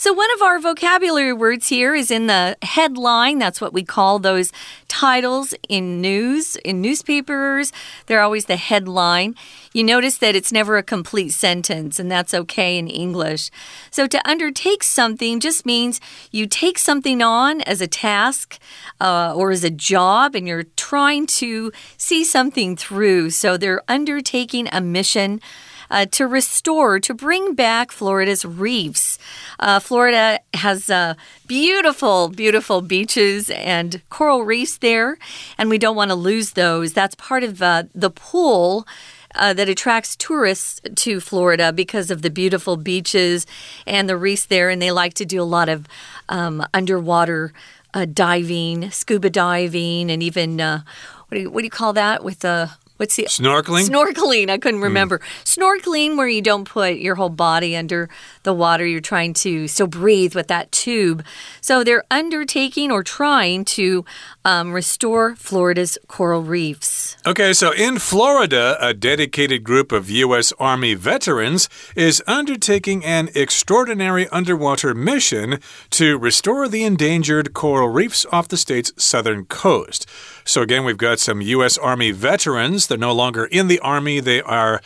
So, 0.00 0.12
one 0.12 0.32
of 0.36 0.42
our 0.42 0.60
vocabulary 0.60 1.32
words 1.32 1.70
here 1.70 1.92
is 1.92 2.12
in 2.12 2.28
the 2.28 2.56
headline. 2.62 3.40
That's 3.40 3.60
what 3.60 3.72
we 3.72 3.82
call 3.82 4.20
those 4.20 4.52
titles 4.86 5.54
in 5.68 6.00
news, 6.00 6.54
in 6.54 6.80
newspapers. 6.80 7.72
They're 8.06 8.20
always 8.20 8.44
the 8.44 8.54
headline. 8.54 9.34
You 9.72 9.82
notice 9.82 10.18
that 10.18 10.36
it's 10.36 10.52
never 10.52 10.76
a 10.76 10.84
complete 10.84 11.30
sentence, 11.30 11.98
and 11.98 12.08
that's 12.08 12.32
okay 12.32 12.78
in 12.78 12.86
English. 12.86 13.50
So, 13.90 14.06
to 14.06 14.28
undertake 14.30 14.84
something 14.84 15.40
just 15.40 15.66
means 15.66 16.00
you 16.30 16.46
take 16.46 16.78
something 16.78 17.20
on 17.20 17.60
as 17.62 17.80
a 17.80 17.88
task 17.88 18.60
uh, 19.00 19.34
or 19.34 19.50
as 19.50 19.64
a 19.64 19.70
job, 19.70 20.36
and 20.36 20.46
you're 20.46 20.66
trying 20.76 21.26
to 21.26 21.72
see 21.96 22.22
something 22.22 22.76
through. 22.76 23.30
So, 23.30 23.56
they're 23.56 23.82
undertaking 23.88 24.68
a 24.70 24.80
mission 24.80 25.40
uh, 25.90 26.06
to 26.06 26.26
restore, 26.26 27.00
to 27.00 27.14
bring 27.14 27.54
back 27.54 27.92
Florida's 27.92 28.44
reefs. 28.44 29.18
Uh, 29.58 29.80
Florida 29.80 30.40
has 30.54 30.90
uh, 30.90 31.14
beautiful, 31.46 32.28
beautiful 32.28 32.80
beaches 32.80 33.50
and 33.50 34.02
coral 34.10 34.42
reefs 34.44 34.78
there, 34.78 35.18
and 35.56 35.68
we 35.68 35.78
don't 35.78 35.96
want 35.96 36.10
to 36.10 36.14
lose 36.14 36.52
those. 36.52 36.92
That's 36.92 37.14
part 37.14 37.44
of 37.44 37.62
uh, 37.62 37.84
the 37.94 38.10
pool. 38.10 38.86
Uh, 39.34 39.52
that 39.52 39.68
attracts 39.68 40.16
tourists 40.16 40.80
to 40.96 41.20
Florida 41.20 41.70
because 41.70 42.10
of 42.10 42.22
the 42.22 42.30
beautiful 42.30 42.78
beaches 42.78 43.46
and 43.86 44.08
the 44.08 44.16
reefs 44.16 44.46
there, 44.46 44.70
and 44.70 44.80
they 44.80 44.90
like 44.90 45.12
to 45.12 45.26
do 45.26 45.40
a 45.40 45.44
lot 45.44 45.68
of 45.68 45.86
um, 46.30 46.64
underwater 46.72 47.52
uh, 47.92 48.06
diving, 48.06 48.90
scuba 48.90 49.28
diving, 49.28 50.10
and 50.10 50.22
even 50.22 50.60
uh, 50.60 50.80
what 51.28 51.36
do 51.36 51.42
you 51.42 51.50
what 51.50 51.60
do 51.60 51.64
you 51.64 51.70
call 51.70 51.92
that 51.92 52.24
with 52.24 52.40
the 52.40 52.70
what's 52.98 53.16
the 53.16 53.24
snorkeling? 53.24 53.88
Snorkeling. 53.88 54.50
I 54.50 54.58
couldn't 54.58 54.80
remember. 54.80 55.18
Mm. 55.18 55.22
Snorkeling, 55.44 56.16
where 56.16 56.28
you 56.28 56.42
don't 56.42 56.68
put 56.68 56.98
your 56.98 57.14
whole 57.14 57.30
body 57.30 57.74
under 57.76 58.08
the 58.42 58.52
water. 58.52 58.86
You're 58.86 59.00
trying 59.00 59.34
to 59.34 59.66
still 59.66 59.86
breathe 59.86 60.34
with 60.34 60.48
that 60.48 60.70
tube. 60.70 61.24
So 61.60 61.82
they're 61.82 62.04
undertaking 62.10 62.92
or 62.92 63.02
trying 63.02 63.64
to 63.66 64.04
um, 64.44 64.72
restore 64.72 65.34
Florida's 65.36 65.98
coral 66.08 66.42
reefs. 66.42 67.16
Okay, 67.26 67.52
so 67.52 67.72
in 67.72 67.98
Florida, 67.98 68.76
a 68.80 68.94
dedicated 68.94 69.64
group 69.64 69.92
of 69.92 70.10
U.S. 70.10 70.52
Army 70.58 70.94
veterans 70.94 71.68
is 71.96 72.22
undertaking 72.26 73.04
an 73.04 73.30
extraordinary 73.34 74.28
underwater 74.28 74.94
mission 74.94 75.60
to 75.90 76.18
restore 76.18 76.68
the 76.68 76.84
endangered 76.84 77.54
coral 77.54 77.88
reefs 77.88 78.26
off 78.32 78.48
the 78.48 78.56
state's 78.56 78.92
southern 78.96 79.44
coast. 79.44 80.06
So, 80.48 80.62
again, 80.62 80.84
we've 80.84 80.96
got 80.96 81.20
some 81.20 81.42
U.S. 81.42 81.76
Army 81.76 82.10
veterans. 82.10 82.86
They're 82.86 82.96
no 82.96 83.12
longer 83.12 83.44
in 83.44 83.68
the 83.68 83.78
Army, 83.80 84.18
they 84.20 84.40
are 84.40 84.80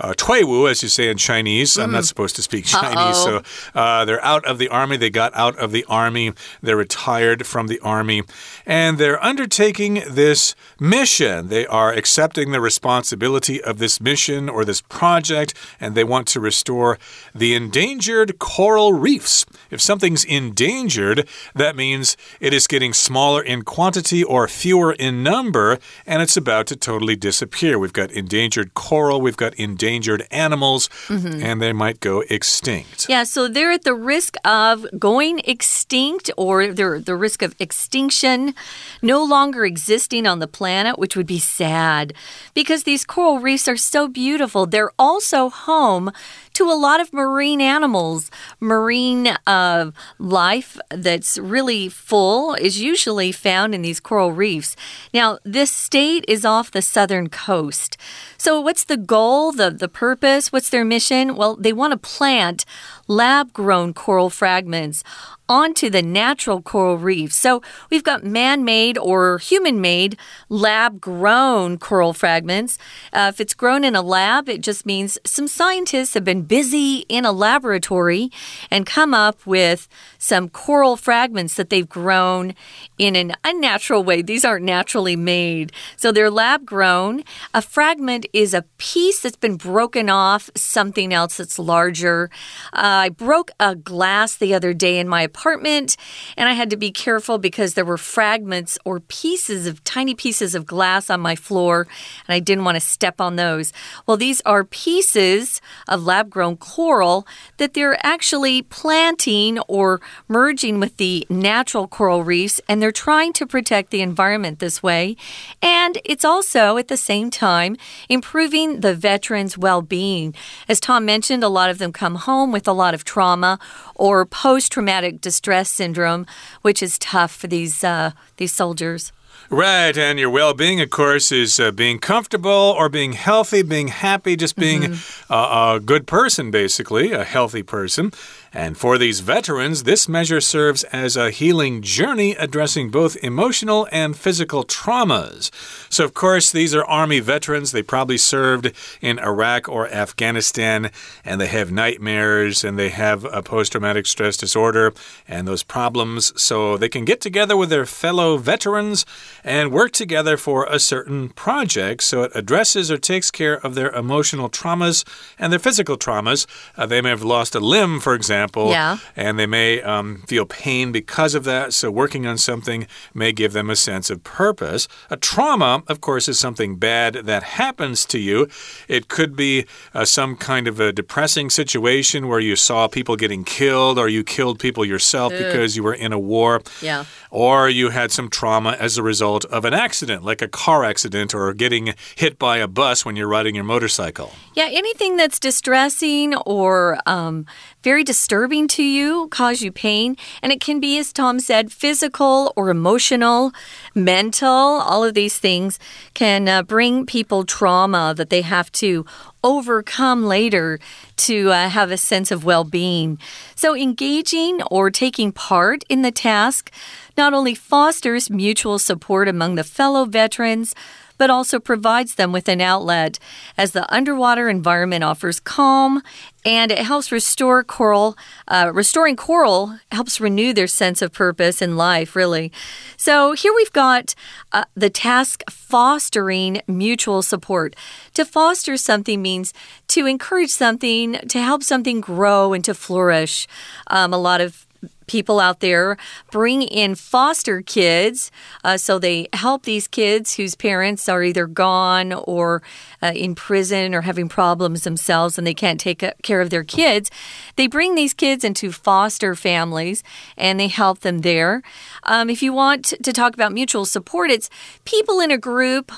uh, 0.00 0.14
Wu, 0.28 0.68
as 0.68 0.82
you 0.82 0.88
say 0.88 1.08
in 1.08 1.16
Chinese. 1.16 1.74
Mm. 1.74 1.84
I'm 1.84 1.90
not 1.90 2.04
mm. 2.04 2.06
supposed 2.06 2.36
to 2.36 2.42
speak 2.42 2.64
Chinese. 2.78 2.96
Uh 2.96 3.12
-oh. 3.12 3.24
So 3.24 3.36
uh, 3.74 4.04
they're 4.04 4.24
out 4.24 4.46
of 4.46 4.58
the 4.58 4.68
army. 4.68 4.96
They 4.98 5.10
got 5.10 5.34
out 5.34 5.58
of 5.58 5.72
the 5.72 5.84
army. 5.88 6.32
They're 6.62 6.78
retired 6.78 7.46
from 7.46 7.68
the 7.68 7.80
army. 7.82 8.22
And 8.68 8.98
they're 8.98 9.22
undertaking 9.24 10.04
this 10.06 10.54
mission. 10.78 11.48
They 11.48 11.66
are 11.66 11.90
accepting 11.90 12.52
the 12.52 12.60
responsibility 12.60 13.64
of 13.64 13.78
this 13.78 13.98
mission 13.98 14.50
or 14.50 14.62
this 14.66 14.82
project, 14.82 15.54
and 15.80 15.94
they 15.94 16.04
want 16.04 16.28
to 16.28 16.38
restore 16.38 16.98
the 17.34 17.54
endangered 17.54 18.38
coral 18.38 18.92
reefs. 18.92 19.46
If 19.70 19.80
something's 19.80 20.22
endangered, 20.22 21.26
that 21.54 21.76
means 21.76 22.18
it 22.40 22.52
is 22.52 22.66
getting 22.66 22.92
smaller 22.92 23.42
in 23.42 23.62
quantity 23.62 24.22
or 24.22 24.46
fewer 24.48 24.92
in 24.92 25.22
number, 25.22 25.78
and 26.06 26.20
it's 26.20 26.36
about 26.36 26.66
to 26.66 26.76
totally 26.76 27.16
disappear. 27.16 27.78
We've 27.78 27.92
got 27.94 28.10
endangered 28.10 28.74
coral, 28.74 29.22
we've 29.22 29.38
got 29.38 29.54
endangered 29.54 30.26
animals, 30.30 30.90
mm 31.08 31.20
-hmm. 31.20 31.42
and 31.42 31.62
they 31.62 31.72
might 31.72 32.00
go 32.00 32.22
extinct. 32.28 33.06
Yeah, 33.08 33.24
so 33.24 33.48
they're 33.48 33.72
at 33.72 33.84
the 33.84 33.94
risk 33.94 34.34
of 34.44 34.86
going 34.98 35.40
extinct 35.44 36.30
or 36.36 36.74
they're 36.74 37.00
the 37.00 37.16
risk 37.16 37.42
of 37.42 37.54
extinction, 37.58 38.54
no 39.02 39.22
longer 39.22 39.64
existing 39.64 40.26
on 40.26 40.38
the 40.38 40.48
planet, 40.48 40.98
which 40.98 41.16
would 41.16 41.26
be 41.26 41.38
sad 41.38 42.12
because 42.54 42.84
these 42.84 43.04
coral 43.04 43.38
reefs 43.38 43.68
are 43.68 43.76
so 43.76 44.08
beautiful. 44.08 44.66
They're 44.66 44.92
also 44.98 45.48
home 45.48 46.10
to 46.54 46.64
a 46.64 46.74
lot 46.74 47.00
of 47.00 47.12
marine 47.12 47.60
animals. 47.60 48.30
Marine 48.60 49.36
uh, 49.46 49.90
life 50.18 50.78
that's 50.90 51.38
really 51.38 51.88
full 51.88 52.54
is 52.54 52.80
usually 52.80 53.32
found 53.32 53.74
in 53.74 53.82
these 53.82 54.00
coral 54.00 54.32
reefs. 54.32 54.76
Now, 55.12 55.38
this 55.44 55.70
state 55.70 56.24
is 56.28 56.44
off 56.44 56.70
the 56.70 56.82
southern 56.82 57.28
coast. 57.28 57.96
So, 58.36 58.60
what's 58.60 58.84
the 58.84 58.96
goal, 58.96 59.52
the, 59.52 59.70
the 59.70 59.88
purpose? 59.88 60.52
What's 60.52 60.70
their 60.70 60.84
mission? 60.84 61.36
Well, 61.36 61.56
they 61.56 61.72
want 61.72 61.92
to 61.92 61.96
plant 61.96 62.64
lab 63.08 63.52
grown 63.52 63.94
coral 63.94 64.30
fragments 64.30 65.02
onto 65.48 65.88
the 65.88 66.02
natural 66.02 66.60
coral 66.60 66.98
reef. 66.98 67.32
So 67.32 67.62
we've 67.90 68.04
got 68.04 68.22
man 68.22 68.64
made 68.64 68.98
or 68.98 69.38
human 69.38 69.80
made 69.80 70.18
lab 70.48 71.00
grown 71.00 71.78
coral 71.78 72.12
fragments. 72.12 72.78
Uh, 73.12 73.30
if 73.32 73.40
it's 73.40 73.54
grown 73.54 73.82
in 73.82 73.96
a 73.96 74.02
lab, 74.02 74.48
it 74.48 74.60
just 74.60 74.84
means 74.84 75.18
some 75.24 75.48
scientists 75.48 76.14
have 76.14 76.24
been 76.24 76.42
busy 76.48 77.04
in 77.08 77.24
a 77.24 77.32
laboratory 77.32 78.30
and 78.70 78.86
come 78.86 79.14
up 79.14 79.46
with 79.46 79.88
some 80.18 80.48
coral 80.48 80.96
fragments 80.96 81.54
that 81.54 81.70
they've 81.70 81.88
grown 81.88 82.54
in 82.98 83.16
an 83.16 83.32
unnatural 83.44 84.02
way. 84.02 84.20
These 84.20 84.44
aren't 84.44 84.64
naturally 84.64 85.16
made. 85.16 85.72
So 85.96 86.12
they're 86.12 86.30
lab 86.30 86.66
grown. 86.66 87.22
A 87.54 87.62
fragment 87.62 88.26
is 88.32 88.52
a 88.52 88.62
piece 88.78 89.20
that's 89.20 89.36
been 89.36 89.56
broken 89.56 90.10
off 90.10 90.50
something 90.56 91.12
else 91.12 91.36
that's 91.36 91.58
larger. 91.58 92.30
Uh, 92.72 93.06
I 93.06 93.08
broke 93.10 93.52
a 93.60 93.76
glass 93.76 94.36
the 94.36 94.54
other 94.54 94.74
day 94.74 94.98
in 94.98 95.08
my 95.08 95.22
apartment 95.22 95.96
and 96.36 96.48
I 96.48 96.52
had 96.52 96.70
to 96.70 96.76
be 96.76 96.90
careful 96.90 97.38
because 97.38 97.74
there 97.74 97.84
were 97.84 97.96
fragments 97.96 98.78
or 98.84 99.00
pieces 99.00 99.66
of 99.66 99.82
tiny 99.84 100.14
pieces 100.14 100.54
of 100.54 100.66
glass 100.66 101.10
on 101.10 101.20
my 101.20 101.36
floor 101.36 101.86
and 102.26 102.34
I 102.34 102.40
didn't 102.40 102.64
want 102.64 102.76
to 102.76 102.80
step 102.80 103.20
on 103.20 103.36
those. 103.36 103.72
Well, 104.06 104.16
these 104.16 104.40
are 104.42 104.64
pieces 104.64 105.60
of 105.86 106.04
lab 106.04 106.28
grown 106.28 106.56
coral 106.56 107.26
that 107.58 107.74
they're 107.74 108.04
actually 108.04 108.62
planting 108.62 109.58
or 109.68 110.00
merging 110.28 110.80
with 110.80 110.96
the 110.96 111.26
natural 111.30 111.86
coral 111.88 112.24
reefs, 112.24 112.60
and 112.68 112.80
they're 112.80 112.92
trying 112.92 113.32
to 113.34 113.46
protect 113.46 113.90
the 113.90 114.00
environment 114.00 114.58
this 114.58 114.82
way. 114.82 115.16
And 115.62 115.98
it's 116.04 116.24
also, 116.24 116.76
at 116.76 116.88
the 116.88 116.96
same 116.96 117.30
time, 117.30 117.76
improving 118.08 118.80
the 118.80 118.94
veterans' 118.94 119.58
well 119.58 119.82
being. 119.82 120.34
As 120.68 120.80
Tom 120.80 121.04
mentioned, 121.04 121.44
a 121.44 121.48
lot 121.48 121.70
of 121.70 121.78
them 121.78 121.92
come 121.92 122.16
home 122.16 122.52
with 122.52 122.68
a 122.68 122.72
lot 122.72 122.94
of 122.94 123.04
trauma 123.04 123.58
or 123.94 124.24
post 124.26 124.72
traumatic 124.72 125.20
distress 125.20 125.70
syndrome, 125.70 126.26
which 126.62 126.82
is 126.82 126.98
tough 126.98 127.34
for 127.34 127.46
these, 127.46 127.84
uh, 127.84 128.12
these 128.36 128.52
soldiers. 128.52 129.12
Right, 129.50 129.96
and 129.96 130.18
your 130.18 130.28
well 130.28 130.52
being, 130.52 130.78
of 130.82 130.90
course, 130.90 131.32
is 131.32 131.58
uh, 131.58 131.70
being 131.70 131.98
comfortable 131.98 132.50
or 132.50 132.90
being 132.90 133.14
healthy, 133.14 133.62
being 133.62 133.88
happy, 133.88 134.36
just 134.36 134.56
being 134.56 134.82
mm 134.82 134.92
-hmm. 134.92 135.34
a, 135.34 135.74
a 135.74 135.80
good 135.80 136.06
person, 136.06 136.50
basically, 136.50 137.14
a 137.14 137.24
healthy 137.24 137.62
person. 137.62 138.12
And 138.52 138.78
for 138.78 138.96
these 138.96 139.20
veterans, 139.20 139.82
this 139.82 140.08
measure 140.08 140.40
serves 140.40 140.84
as 140.84 141.16
a 141.16 141.30
healing 141.30 141.82
journey 141.82 142.32
addressing 142.32 142.90
both 142.90 143.22
emotional 143.22 143.86
and 143.92 144.16
physical 144.16 144.64
traumas. 144.64 145.50
So, 145.90 146.04
of 146.04 146.14
course, 146.14 146.50
these 146.50 146.74
are 146.74 146.84
Army 146.84 147.20
veterans. 147.20 147.72
They 147.72 147.82
probably 147.82 148.16
served 148.16 148.72
in 149.02 149.18
Iraq 149.18 149.68
or 149.68 149.88
Afghanistan, 149.88 150.90
and 151.24 151.40
they 151.40 151.46
have 151.48 151.70
nightmares 151.70 152.64
and 152.64 152.78
they 152.78 152.88
have 152.88 153.24
a 153.26 153.42
post 153.42 153.72
traumatic 153.72 154.06
stress 154.06 154.36
disorder 154.36 154.94
and 155.26 155.46
those 155.46 155.62
problems. 155.62 156.32
So, 156.40 156.78
they 156.78 156.88
can 156.88 157.04
get 157.04 157.20
together 157.20 157.56
with 157.56 157.68
their 157.68 157.86
fellow 157.86 158.38
veterans 158.38 159.04
and 159.44 159.72
work 159.72 159.92
together 159.92 160.38
for 160.38 160.64
a 160.64 160.78
certain 160.78 161.28
project. 161.30 162.02
So, 162.02 162.22
it 162.22 162.32
addresses 162.34 162.90
or 162.90 162.96
takes 162.96 163.30
care 163.30 163.58
of 163.58 163.74
their 163.74 163.90
emotional 163.90 164.48
traumas 164.48 165.06
and 165.38 165.52
their 165.52 165.60
physical 165.60 165.98
traumas. 165.98 166.46
Uh, 166.78 166.86
they 166.86 167.02
may 167.02 167.10
have 167.10 167.22
lost 167.22 167.54
a 167.54 167.60
limb, 167.60 168.00
for 168.00 168.14
example 168.14 168.38
example. 168.48 168.70
Yeah. 168.70 168.98
And 169.16 169.38
they 169.38 169.46
may 169.46 169.82
um, 169.82 170.22
feel 170.26 170.46
pain 170.46 170.92
because 170.92 171.34
of 171.34 171.44
that. 171.44 171.72
So 171.72 171.90
working 171.90 172.26
on 172.26 172.38
something 172.38 172.86
may 173.14 173.32
give 173.32 173.52
them 173.52 173.70
a 173.70 173.76
sense 173.76 174.10
of 174.10 174.24
purpose. 174.24 174.88
A 175.10 175.16
trauma, 175.16 175.82
of 175.86 176.00
course, 176.00 176.28
is 176.28 176.38
something 176.38 176.76
bad 176.76 177.14
that 177.14 177.42
happens 177.42 178.06
to 178.06 178.18
you. 178.18 178.48
It 178.88 179.08
could 179.08 179.36
be 179.36 179.66
uh, 179.94 180.04
some 180.04 180.36
kind 180.36 180.68
of 180.68 180.80
a 180.80 180.92
depressing 180.92 181.50
situation 181.50 182.28
where 182.28 182.40
you 182.40 182.56
saw 182.56 182.88
people 182.88 183.16
getting 183.16 183.44
killed 183.44 183.98
or 183.98 184.08
you 184.08 184.24
killed 184.24 184.58
people 184.58 184.84
yourself 184.84 185.32
Ugh. 185.32 185.38
because 185.38 185.76
you 185.76 185.82
were 185.82 185.94
in 185.94 186.12
a 186.12 186.18
war. 186.18 186.62
Yeah. 186.82 187.04
Or 187.30 187.68
you 187.68 187.90
had 187.90 188.10
some 188.10 188.28
trauma 188.30 188.76
as 188.80 188.96
a 188.96 189.02
result 189.02 189.44
of 189.46 189.64
an 189.64 189.74
accident, 189.74 190.24
like 190.24 190.40
a 190.42 190.48
car 190.48 190.84
accident 190.84 191.34
or 191.34 191.52
getting 191.52 191.94
hit 192.16 192.38
by 192.38 192.58
a 192.58 192.66
bus 192.68 193.04
when 193.04 193.16
you're 193.16 193.28
riding 193.28 193.54
your 193.54 193.64
motorcycle. 193.64 194.32
Yeah, 194.54 194.68
anything 194.70 195.16
that's 195.16 195.38
distressing 195.38 196.34
or 196.36 196.98
um, 197.06 197.44
very 197.82 198.04
distressing 198.04 198.27
disturbing 198.28 198.68
to 198.68 198.82
you, 198.82 199.26
cause 199.28 199.62
you 199.62 199.72
pain. 199.72 200.14
And 200.42 200.52
it 200.52 200.60
can 200.60 200.80
be, 200.80 200.98
as 200.98 201.14
Tom 201.14 201.40
said, 201.40 201.72
physical 201.72 202.52
or 202.56 202.68
emotional, 202.68 203.52
mental. 203.94 204.46
All 204.50 205.02
of 205.02 205.14
these 205.14 205.38
things 205.38 205.78
can 206.12 206.46
uh, 206.46 206.62
bring 206.62 207.06
people 207.06 207.44
trauma 207.44 208.12
that 208.18 208.28
they 208.28 208.42
have 208.42 208.70
to 208.72 209.06
overcome 209.42 210.26
later 210.26 210.78
to 211.16 211.50
uh, 211.50 211.70
have 211.70 211.90
a 211.90 211.96
sense 211.96 212.30
of 212.30 212.44
well 212.44 212.64
being. 212.64 213.18
So, 213.54 213.74
engaging 213.74 214.60
or 214.64 214.90
taking 214.90 215.32
part 215.32 215.82
in 215.88 216.02
the 216.02 216.12
task 216.12 216.70
not 217.16 217.32
only 217.32 217.54
fosters 217.54 218.28
mutual 218.28 218.78
support 218.78 219.26
among 219.26 219.54
the 219.54 219.64
fellow 219.64 220.04
veterans, 220.04 220.74
but 221.18 221.30
also 221.30 221.58
provides 221.58 222.14
them 222.14 222.32
with 222.32 222.48
an 222.48 222.60
outlet 222.60 223.18
as 223.56 223.72
the 223.72 223.92
underwater 223.92 224.48
environment 224.48 225.04
offers 225.04 225.40
calm 225.40 226.02
and 226.44 226.70
it 226.70 226.78
helps 226.78 227.12
restore 227.12 227.62
coral. 227.64 228.16
Uh, 228.46 228.70
restoring 228.72 229.16
coral 229.16 229.78
helps 229.92 230.20
renew 230.20 230.54
their 230.54 230.66
sense 230.66 231.02
of 231.02 231.12
purpose 231.12 231.60
in 231.60 231.76
life, 231.76 232.14
really. 232.16 232.52
So 232.96 233.32
here 233.32 233.52
we've 233.54 233.72
got 233.72 234.14
uh, 234.52 234.64
the 234.74 234.88
task 234.88 235.42
fostering 235.50 236.62
mutual 236.66 237.22
support. 237.22 237.74
To 238.14 238.24
foster 238.24 238.76
something 238.76 239.20
means 239.20 239.52
to 239.88 240.06
encourage 240.06 240.50
something, 240.50 241.14
to 241.28 241.42
help 241.42 241.62
something 241.62 242.00
grow 242.00 242.52
and 242.52 242.64
to 242.64 242.72
flourish. 242.72 243.46
Um, 243.88 244.14
a 244.14 244.18
lot 244.18 244.40
of 244.40 244.67
people 245.06 245.40
out 245.40 245.60
there 245.60 245.96
bring 246.30 246.62
in 246.62 246.94
foster 246.94 247.62
kids. 247.62 248.30
Uh, 248.62 248.76
so 248.76 248.98
they 248.98 249.26
help 249.32 249.64
these 249.64 249.88
kids 249.88 250.34
whose 250.34 250.54
parents 250.54 251.08
are 251.08 251.22
either 251.22 251.46
gone 251.46 252.12
or 252.12 252.62
uh, 253.02 253.12
in 253.14 253.34
prison 253.34 253.94
or 253.94 254.02
having 254.02 254.28
problems 254.28 254.84
themselves 254.84 255.38
and 255.38 255.46
they 255.46 255.54
can't 255.54 255.80
take 255.80 256.04
care 256.22 256.40
of 256.40 256.50
their 256.50 256.64
kids. 256.64 257.10
They 257.56 257.66
bring 257.66 257.94
these 257.94 258.14
kids 258.14 258.44
into 258.44 258.70
foster 258.70 259.34
families 259.34 260.04
and 260.36 260.60
they 260.60 260.68
help 260.68 261.00
them 261.00 261.20
there. 261.20 261.62
Um, 262.04 262.30
if 262.30 262.42
you 262.42 262.52
want 262.52 262.84
to 263.02 263.12
talk 263.12 263.34
about 263.34 263.52
mutual 263.52 263.84
support, 263.84 264.30
it's 264.30 264.50
people 264.84 265.20
in 265.20 265.30
a 265.30 265.38
group 265.38 265.90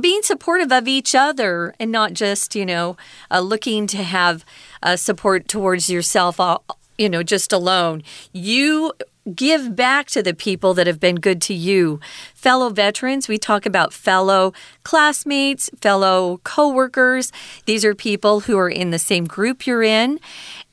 being 0.00 0.22
supportive 0.22 0.72
of 0.72 0.86
each 0.86 1.14
other 1.14 1.74
and 1.80 1.90
not 1.90 2.12
just, 2.12 2.54
you 2.54 2.64
know, 2.64 2.96
uh, 3.30 3.40
looking 3.40 3.86
to 3.88 4.02
have 4.02 4.44
uh, 4.82 4.96
support 4.96 5.48
towards 5.48 5.90
yourself 5.90 6.38
you 6.98 7.08
know, 7.08 7.22
just 7.22 7.52
alone. 7.52 8.02
You 8.32 8.92
give 9.34 9.76
back 9.76 10.06
to 10.08 10.22
the 10.22 10.34
people 10.34 10.74
that 10.74 10.86
have 10.86 11.00
been 11.00 11.16
good 11.16 11.40
to 11.42 11.54
you. 11.54 12.00
Fellow 12.34 12.70
veterans, 12.70 13.28
we 13.28 13.38
talk 13.38 13.66
about 13.66 13.92
fellow 13.92 14.52
classmates, 14.84 15.70
fellow 15.80 16.40
coworkers. 16.44 17.32
These 17.66 17.84
are 17.84 17.94
people 17.94 18.40
who 18.40 18.58
are 18.58 18.70
in 18.70 18.90
the 18.90 18.98
same 18.98 19.26
group 19.26 19.66
you're 19.66 19.82
in. 19.82 20.18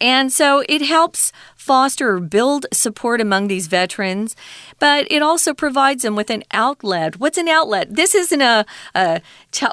And 0.01 0.31
so 0.31 0.63
it 0.67 0.81
helps 0.81 1.31
foster 1.55 2.17
or 2.17 2.19
build 2.19 2.65
support 2.71 3.19
among 3.21 3.47
these 3.47 3.67
veterans, 3.67 4.35
but 4.77 5.07
it 5.09 5.21
also 5.23 5.53
provides 5.53 6.03
them 6.03 6.15
with 6.15 6.29
an 6.29 6.43
outlet. 6.51 7.17
What's 7.17 7.37
an 7.37 7.47
outlet? 7.47 7.95
This 7.95 8.13
isn't 8.13 8.41
a, 8.41 8.65
a 8.93 9.21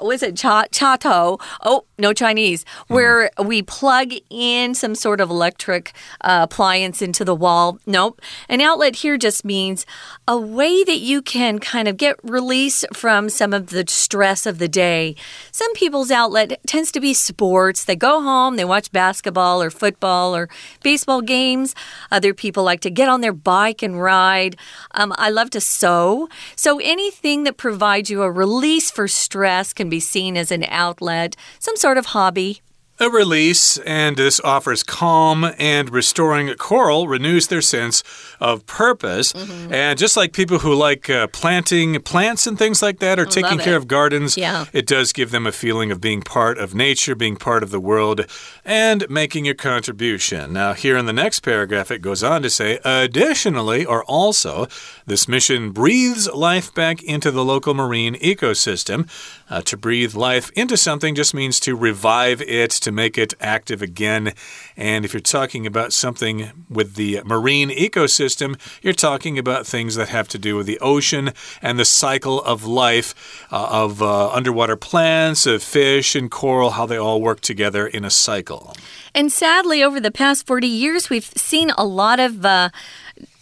was 0.01 0.23
it 0.23 0.37
cha, 0.37 0.65
chato? 0.71 1.39
Oh, 1.63 1.85
no 1.99 2.13
Chinese, 2.13 2.65
where 2.87 3.31
mm. 3.37 3.47
we 3.47 3.63
plug 3.63 4.13
in 4.31 4.75
some 4.75 4.95
sort 4.95 5.21
of 5.21 5.29
electric 5.29 5.93
uh, 6.23 6.47
appliance 6.49 7.03
into 7.03 7.25
the 7.25 7.35
wall. 7.35 7.79
Nope. 7.85 8.23
An 8.49 8.61
outlet 8.61 8.97
here 8.97 9.19
just 9.19 9.45
means 9.45 9.85
a 10.27 10.39
way 10.39 10.85
that 10.85 11.01
you 11.01 11.21
can 11.21 11.59
kind 11.59 11.89
of 11.89 11.97
get 11.97 12.17
release 12.23 12.85
from 12.93 13.29
some 13.29 13.53
of 13.53 13.67
the 13.71 13.85
stress 13.89 14.47
of 14.47 14.59
the 14.59 14.69
day. 14.69 15.17
Some 15.51 15.73
people's 15.75 16.11
outlet 16.11 16.61
tends 16.67 16.93
to 16.93 17.01
be 17.01 17.13
sports. 17.13 17.85
They 17.85 17.97
go 17.97 18.23
home, 18.23 18.57
they 18.57 18.65
watch 18.65 18.93
basketball 18.93 19.61
or 19.61 19.69
football 19.71 20.12
or 20.13 20.49
baseball 20.83 21.23
games. 21.23 21.75
Other 22.11 22.35
people 22.35 22.63
like 22.63 22.81
to 22.81 22.91
get 22.91 23.09
on 23.09 23.21
their 23.21 23.33
bike 23.33 23.83
and 23.83 24.01
ride. 24.01 24.57
Um, 24.93 25.13
I 25.17 25.31
love 25.31 25.51
to 25.51 25.61
sew. 25.61 26.29
So 26.57 26.79
anything 26.79 27.45
that 27.45 27.57
provides 27.57 28.11
you 28.11 28.23
a 28.23 28.31
release 28.31 28.91
for 28.91 29.09
stress 29.09 29.73
can 29.73 29.89
be 29.89 30.01
seen 30.01 30.37
as 30.37 30.51
an 30.51 30.65
outlet, 30.69 31.37
some 31.59 31.77
sort 31.77 31.99
of 31.99 32.07
hobby 32.07 32.61
a 32.99 33.11
release, 33.11 33.79
and 33.79 34.17
this 34.17 34.41
offers 34.41 34.83
calm 34.83 35.53
and 35.59 35.91
restoring 35.91 36.53
coral 36.55 37.09
renews 37.09 37.49
their 37.49 37.61
sense 37.61 38.05
of 38.39 38.65
purpose. 38.67 39.33
Mm 39.33 39.41
-hmm. 39.41 39.73
And 39.73 39.99
just 39.99 40.17
like 40.17 40.33
people 40.33 40.59
who 40.59 40.87
like 40.87 41.13
uh, 41.13 41.27
planting 41.27 42.03
plants 42.03 42.47
and 42.47 42.59
things 42.59 42.83
like 42.83 42.99
that 42.99 43.19
or 43.19 43.27
taking 43.27 43.59
care 43.59 43.77
of 43.77 43.87
gardens, 43.87 44.37
yeah. 44.37 44.67
it 44.73 44.87
does 44.89 45.13
give 45.13 45.31
them 45.31 45.47
a 45.47 45.53
feeling 45.53 45.93
of 45.93 46.01
being 46.01 46.23
part 46.23 46.59
of 46.59 46.75
nature, 46.75 47.17
being 47.17 47.37
part 47.37 47.63
of 47.63 47.71
the 47.71 47.81
world, 47.81 48.21
and 48.65 49.05
making 49.09 49.49
a 49.49 49.55
contribution. 49.55 50.53
Now, 50.53 50.73
here 50.75 50.99
in 50.99 51.07
the 51.07 51.23
next 51.23 51.41
paragraph, 51.41 51.91
it 51.91 52.03
goes 52.03 52.23
on 52.23 52.43
to 52.43 52.51
say, 52.51 52.79
additionally, 52.85 53.87
or 53.87 54.05
also, 54.07 54.67
this 55.07 55.27
mission 55.27 55.73
breathes 55.73 56.29
life 56.35 56.71
back 56.75 57.03
into 57.03 57.31
the 57.31 57.45
local 57.45 57.75
marine 57.75 58.15
ecosystem. 58.21 59.07
Uh, 59.53 59.61
to 59.61 59.77
breathe 59.77 60.15
life 60.15 60.51
into 60.57 60.79
something 60.79 61.15
just 61.15 61.35
means 61.35 61.61
to 61.61 61.77
revive 61.77 62.41
it, 62.41 62.71
to 62.71 62.91
make 62.91 63.19
it 63.19 63.35
active 63.39 63.83
again. 63.83 64.33
And 64.79 65.05
if 65.05 65.13
you're 65.13 65.21
talking 65.21 65.67
about 65.67 65.93
something 65.93 66.65
with 66.71 66.95
the 66.95 67.21
marine 67.27 67.69
ecosystem, 67.69 68.59
you're 68.81 68.95
talking 68.95 69.39
about 69.39 69.67
things 69.67 69.95
that 69.97 70.09
have 70.09 70.27
to 70.29 70.39
do 70.39 70.57
with 70.57 70.65
the 70.65 70.81
ocean 70.81 71.35
and 71.61 71.79
the 71.79 71.85
cycle 71.85 72.43
of 72.45 72.65
life 72.65 73.47
uh, 73.53 73.69
of 73.71 74.01
uh, 74.01 74.31
underwater 74.31 74.75
plants, 74.75 75.45
of 75.45 75.63
fish, 75.63 76.15
and 76.15 76.31
coral, 76.31 76.71
how 76.71 76.87
they 76.87 76.97
all 76.97 77.21
work 77.21 77.43
together 77.43 77.87
in 77.87 78.07
a 78.07 78.11
cycle. 78.11 78.75
And 79.15 79.31
sadly, 79.31 79.83
over 79.83 80.01
the 80.01 80.11
past 80.11 80.47
40 80.47 80.67
years, 80.67 81.11
we've 81.11 81.31
seen 81.37 81.73
a 81.77 81.85
lot 81.85 82.19
of 82.19 82.47
uh, 82.47 82.71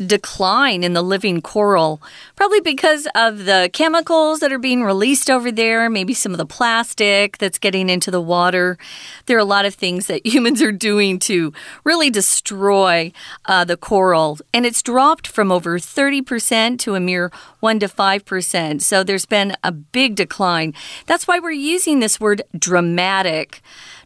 decline 0.04 0.82
in 0.82 0.92
the 0.92 1.02
living 1.02 1.40
coral, 1.40 2.00
probably 2.36 2.60
because 2.60 3.06
of 3.14 3.44
the 3.44 3.70
chemicals 3.72 4.40
that 4.40 4.52
are 4.52 4.58
being 4.58 4.82
released 4.82 5.30
over 5.30 5.52
there, 5.52 5.90
maybe 5.90 6.14
some 6.14 6.32
of 6.32 6.38
the 6.38 6.46
plastic 6.46 7.38
that's 7.38 7.58
getting 7.58 7.88
into 7.88 8.10
the 8.10 8.20
water. 8.20 8.78
There 9.26 9.36
are 9.36 9.40
a 9.40 9.44
lot 9.44 9.66
of 9.66 9.74
things 9.74 10.06
that 10.06 10.26
humans 10.26 10.62
are 10.62 10.72
doing 10.72 11.18
to 11.20 11.52
really 11.84 12.10
destroy 12.10 13.12
uh, 13.46 13.64
the 13.64 13.76
coral, 13.76 14.38
and 14.52 14.64
it's 14.64 14.82
dropped 14.82 15.26
from 15.26 15.52
over 15.52 15.78
30% 15.78 16.78
to 16.80 16.94
a 16.94 17.00
mere 17.00 17.30
1 17.60 17.80
to 17.80 17.88
5%. 17.88 18.82
So 18.82 19.04
there's 19.04 19.26
been 19.26 19.56
a 19.62 19.72
big 19.72 20.14
decline. 20.14 20.74
That's 21.06 21.26
why 21.26 21.38
we're 21.38 21.50
using 21.52 22.00
this 22.00 22.18
word 22.18 22.42
dramatic. 22.58 23.60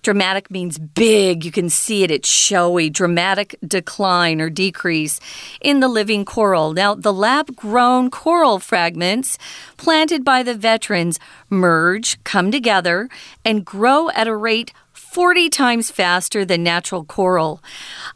Dramatic 0.05 0.51
means 0.51 0.79
big. 0.79 1.45
You 1.45 1.51
can 1.51 1.71
see 1.71 2.05
it. 2.05 2.11
It's 2.11 2.29
showy. 2.29 2.91
Dramatic 2.91 3.57
decline 3.67 4.41
or 4.41 4.51
decrease 4.51 5.19
in 5.61 5.81
the 5.81 5.89
living 5.89 6.25
coral. 6.25 6.75
Now, 6.75 6.95
the 6.95 7.13
lab 7.13 7.57
grown 7.57 8.11
coral 8.11 8.59
fragments 8.59 9.39
planted 9.79 10.23
by 10.23 10.43
the 10.43 10.55
veterans 10.55 11.19
merge, 11.49 12.23
come 12.23 12.53
together, 12.53 13.09
and 13.45 13.65
grow 13.65 14.11
at 14.11 14.29
a 14.29 14.37
rate 14.37 14.73
40 14.93 15.49
times 15.49 15.91
faster 15.91 16.45
than 16.45 16.63
natural 16.63 17.05
coral. 17.05 17.63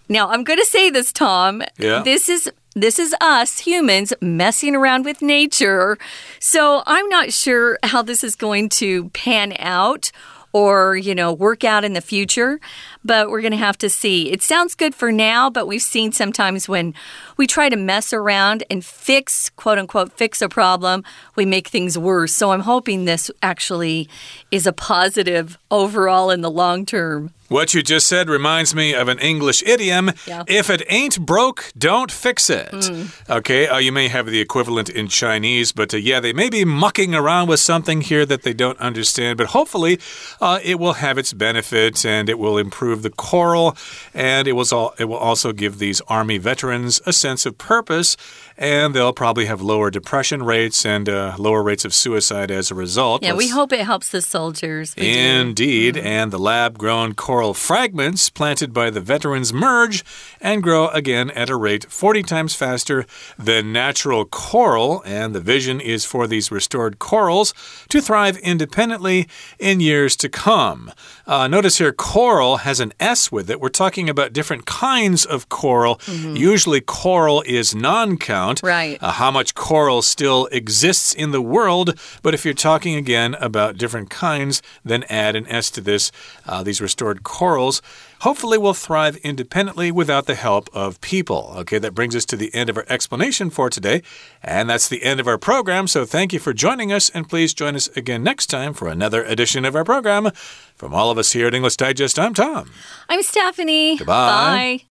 Now, 0.08 0.28
I'm 0.28 0.44
going 0.44 0.58
to 0.58 0.66
say 0.66 0.90
this, 0.90 1.12
Tom. 1.12 1.62
Yeah. 1.78 2.02
This 2.02 2.28
is 2.28 2.50
this 2.74 2.98
is 2.98 3.14
us 3.20 3.58
humans 3.58 4.12
messing 4.20 4.76
around 4.76 5.04
with 5.04 5.22
nature. 5.22 5.98
So 6.38 6.82
I'm 6.86 7.08
not 7.08 7.32
sure 7.32 7.78
how 7.82 8.02
this 8.02 8.22
is 8.22 8.36
going 8.36 8.68
to 8.80 9.08
pan 9.10 9.56
out 9.58 10.12
or, 10.52 10.96
you 10.96 11.14
know, 11.14 11.32
work 11.32 11.64
out 11.64 11.84
in 11.84 11.92
the 11.92 12.00
future, 12.00 12.60
but 13.04 13.30
we're 13.30 13.40
going 13.40 13.52
to 13.52 13.58
have 13.58 13.78
to 13.78 13.90
see. 13.90 14.30
It 14.30 14.42
sounds 14.42 14.74
good 14.74 14.94
for 14.94 15.12
now, 15.12 15.50
but 15.50 15.66
we've 15.66 15.82
seen 15.82 16.12
sometimes 16.12 16.68
when 16.68 16.94
we 17.38 17.46
try 17.46 17.70
to 17.70 17.76
mess 17.76 18.12
around 18.12 18.64
and 18.68 18.84
fix, 18.84 19.48
quote 19.50 19.78
unquote, 19.78 20.12
fix 20.12 20.42
a 20.42 20.48
problem, 20.48 21.04
we 21.36 21.46
make 21.46 21.68
things 21.68 21.96
worse. 21.96 22.34
So 22.34 22.50
I'm 22.50 22.60
hoping 22.60 23.06
this 23.06 23.30
actually 23.42 24.08
is 24.50 24.66
a 24.66 24.72
positive 24.72 25.56
overall 25.70 26.30
in 26.30 26.42
the 26.42 26.50
long 26.50 26.84
term. 26.84 27.32
What 27.48 27.72
you 27.72 27.82
just 27.82 28.06
said 28.06 28.28
reminds 28.28 28.74
me 28.74 28.92
of 28.92 29.08
an 29.08 29.18
English 29.20 29.62
idiom. 29.62 30.10
Yeah. 30.26 30.42
If 30.46 30.68
it 30.68 30.82
ain't 30.90 31.18
broke, 31.18 31.72
don't 31.78 32.12
fix 32.12 32.50
it. 32.50 32.70
Mm. 32.70 33.30
Okay, 33.38 33.66
uh, 33.66 33.78
you 33.78 33.90
may 33.90 34.08
have 34.08 34.26
the 34.26 34.38
equivalent 34.38 34.90
in 34.90 35.08
Chinese, 35.08 35.72
but 35.72 35.94
uh, 35.94 35.96
yeah, 35.96 36.20
they 36.20 36.34
may 36.34 36.50
be 36.50 36.66
mucking 36.66 37.14
around 37.14 37.48
with 37.48 37.60
something 37.60 38.02
here 38.02 38.26
that 38.26 38.42
they 38.42 38.52
don't 38.52 38.78
understand, 38.80 39.38
but 39.38 39.48
hopefully 39.48 39.98
uh, 40.42 40.60
it 40.62 40.78
will 40.78 40.94
have 40.94 41.16
its 41.16 41.32
benefit 41.32 42.04
and 42.04 42.28
it 42.28 42.38
will 42.38 42.58
improve 42.58 43.02
the 43.02 43.08
coral 43.08 43.74
and 44.12 44.46
it, 44.46 44.52
was 44.52 44.70
all, 44.70 44.94
it 44.98 45.06
will 45.06 45.16
also 45.16 45.52
give 45.52 45.78
these 45.78 46.02
Army 46.02 46.36
veterans 46.36 47.00
a 47.06 47.14
sense 47.14 47.27
of 47.46 47.58
purpose 47.58 48.16
and 48.58 48.94
they'll 48.94 49.12
probably 49.12 49.46
have 49.46 49.62
lower 49.62 49.90
depression 49.90 50.42
rates 50.42 50.84
and 50.84 51.08
uh, 51.08 51.34
lower 51.38 51.62
rates 51.62 51.84
of 51.84 51.94
suicide 51.94 52.50
as 52.50 52.70
a 52.70 52.74
result. 52.74 53.22
Yeah, 53.22 53.32
Let's... 53.32 53.38
we 53.38 53.48
hope 53.48 53.72
it 53.72 53.84
helps 53.86 54.10
the 54.10 54.20
soldiers. 54.20 54.94
Indeed, 54.96 55.94
mm. 55.94 56.04
and 56.04 56.30
the 56.30 56.38
lab 56.38 56.76
grown 56.76 57.14
coral 57.14 57.38
coral 57.38 57.54
fragments 57.54 58.30
planted 58.30 58.72
by 58.74 58.90
the 58.90 59.00
veterans 59.00 59.52
merge 59.52 60.04
and 60.40 60.60
grow 60.60 60.88
again 60.88 61.30
at 61.30 61.48
a 61.48 61.54
rate 61.54 61.84
40 61.88 62.24
times 62.24 62.52
faster 62.52 63.06
than 63.38 63.72
natural 63.72 64.24
coral. 64.24 65.02
And 65.06 65.36
the 65.36 65.40
vision 65.40 65.80
is 65.80 66.04
for 66.04 66.26
these 66.26 66.50
restored 66.50 66.98
corals 66.98 67.54
to 67.90 68.00
thrive 68.00 68.38
independently 68.38 69.28
in 69.60 69.78
years 69.78 70.16
to 70.16 70.28
come. 70.28 70.90
Uh, 71.28 71.46
notice 71.46 71.78
here, 71.78 71.92
coral 71.92 72.56
has 72.58 72.80
an 72.80 72.92
S 72.98 73.30
with 73.30 73.50
it. 73.50 73.60
We're 73.60 73.68
talking 73.68 74.08
about 74.10 74.32
different 74.32 74.66
kinds 74.66 75.24
of 75.24 75.48
coral. 75.48 76.00
Mm 76.06 76.14
-hmm. 76.20 76.52
Usually, 76.52 76.80
coral 76.80 77.42
is 77.46 77.74
non 77.74 78.16
count. 78.18 78.47
Right. 78.62 78.98
Uh, 79.02 79.12
how 79.12 79.30
much 79.30 79.54
coral 79.54 80.02
still 80.02 80.46
exists 80.52 81.14
in 81.14 81.30
the 81.30 81.42
world. 81.42 81.98
But 82.22 82.34
if 82.34 82.44
you're 82.44 82.54
talking 82.54 82.94
again 82.94 83.34
about 83.40 83.76
different 83.76 84.10
kinds, 84.10 84.62
then 84.84 85.04
add 85.04 85.36
an 85.36 85.46
S 85.48 85.70
to 85.72 85.80
this. 85.80 86.10
Uh, 86.46 86.62
these 86.62 86.80
restored 86.80 87.22
corals 87.22 87.82
hopefully 88.20 88.58
will 88.58 88.74
thrive 88.74 89.16
independently 89.18 89.92
without 89.92 90.26
the 90.26 90.34
help 90.34 90.68
of 90.72 91.00
people. 91.00 91.52
Okay, 91.58 91.78
that 91.78 91.94
brings 91.94 92.16
us 92.16 92.24
to 92.26 92.36
the 92.36 92.52
end 92.54 92.68
of 92.68 92.76
our 92.76 92.86
explanation 92.88 93.50
for 93.50 93.70
today. 93.70 94.02
And 94.42 94.68
that's 94.68 94.88
the 94.88 95.02
end 95.02 95.20
of 95.20 95.28
our 95.28 95.38
program. 95.38 95.86
So 95.86 96.04
thank 96.04 96.32
you 96.32 96.38
for 96.38 96.52
joining 96.52 96.92
us. 96.92 97.10
And 97.10 97.28
please 97.28 97.54
join 97.54 97.76
us 97.76 97.88
again 97.96 98.22
next 98.22 98.46
time 98.46 98.74
for 98.74 98.88
another 98.88 99.22
edition 99.24 99.64
of 99.64 99.76
our 99.76 99.84
program. 99.84 100.30
From 100.74 100.94
all 100.94 101.10
of 101.10 101.18
us 101.18 101.32
here 101.32 101.46
at 101.46 101.54
English 101.54 101.76
Digest, 101.76 102.18
I'm 102.18 102.34
Tom. 102.34 102.70
I'm 103.08 103.22
Stephanie. 103.22 103.96
Goodbye. 103.96 104.28
Bye. 104.28 104.87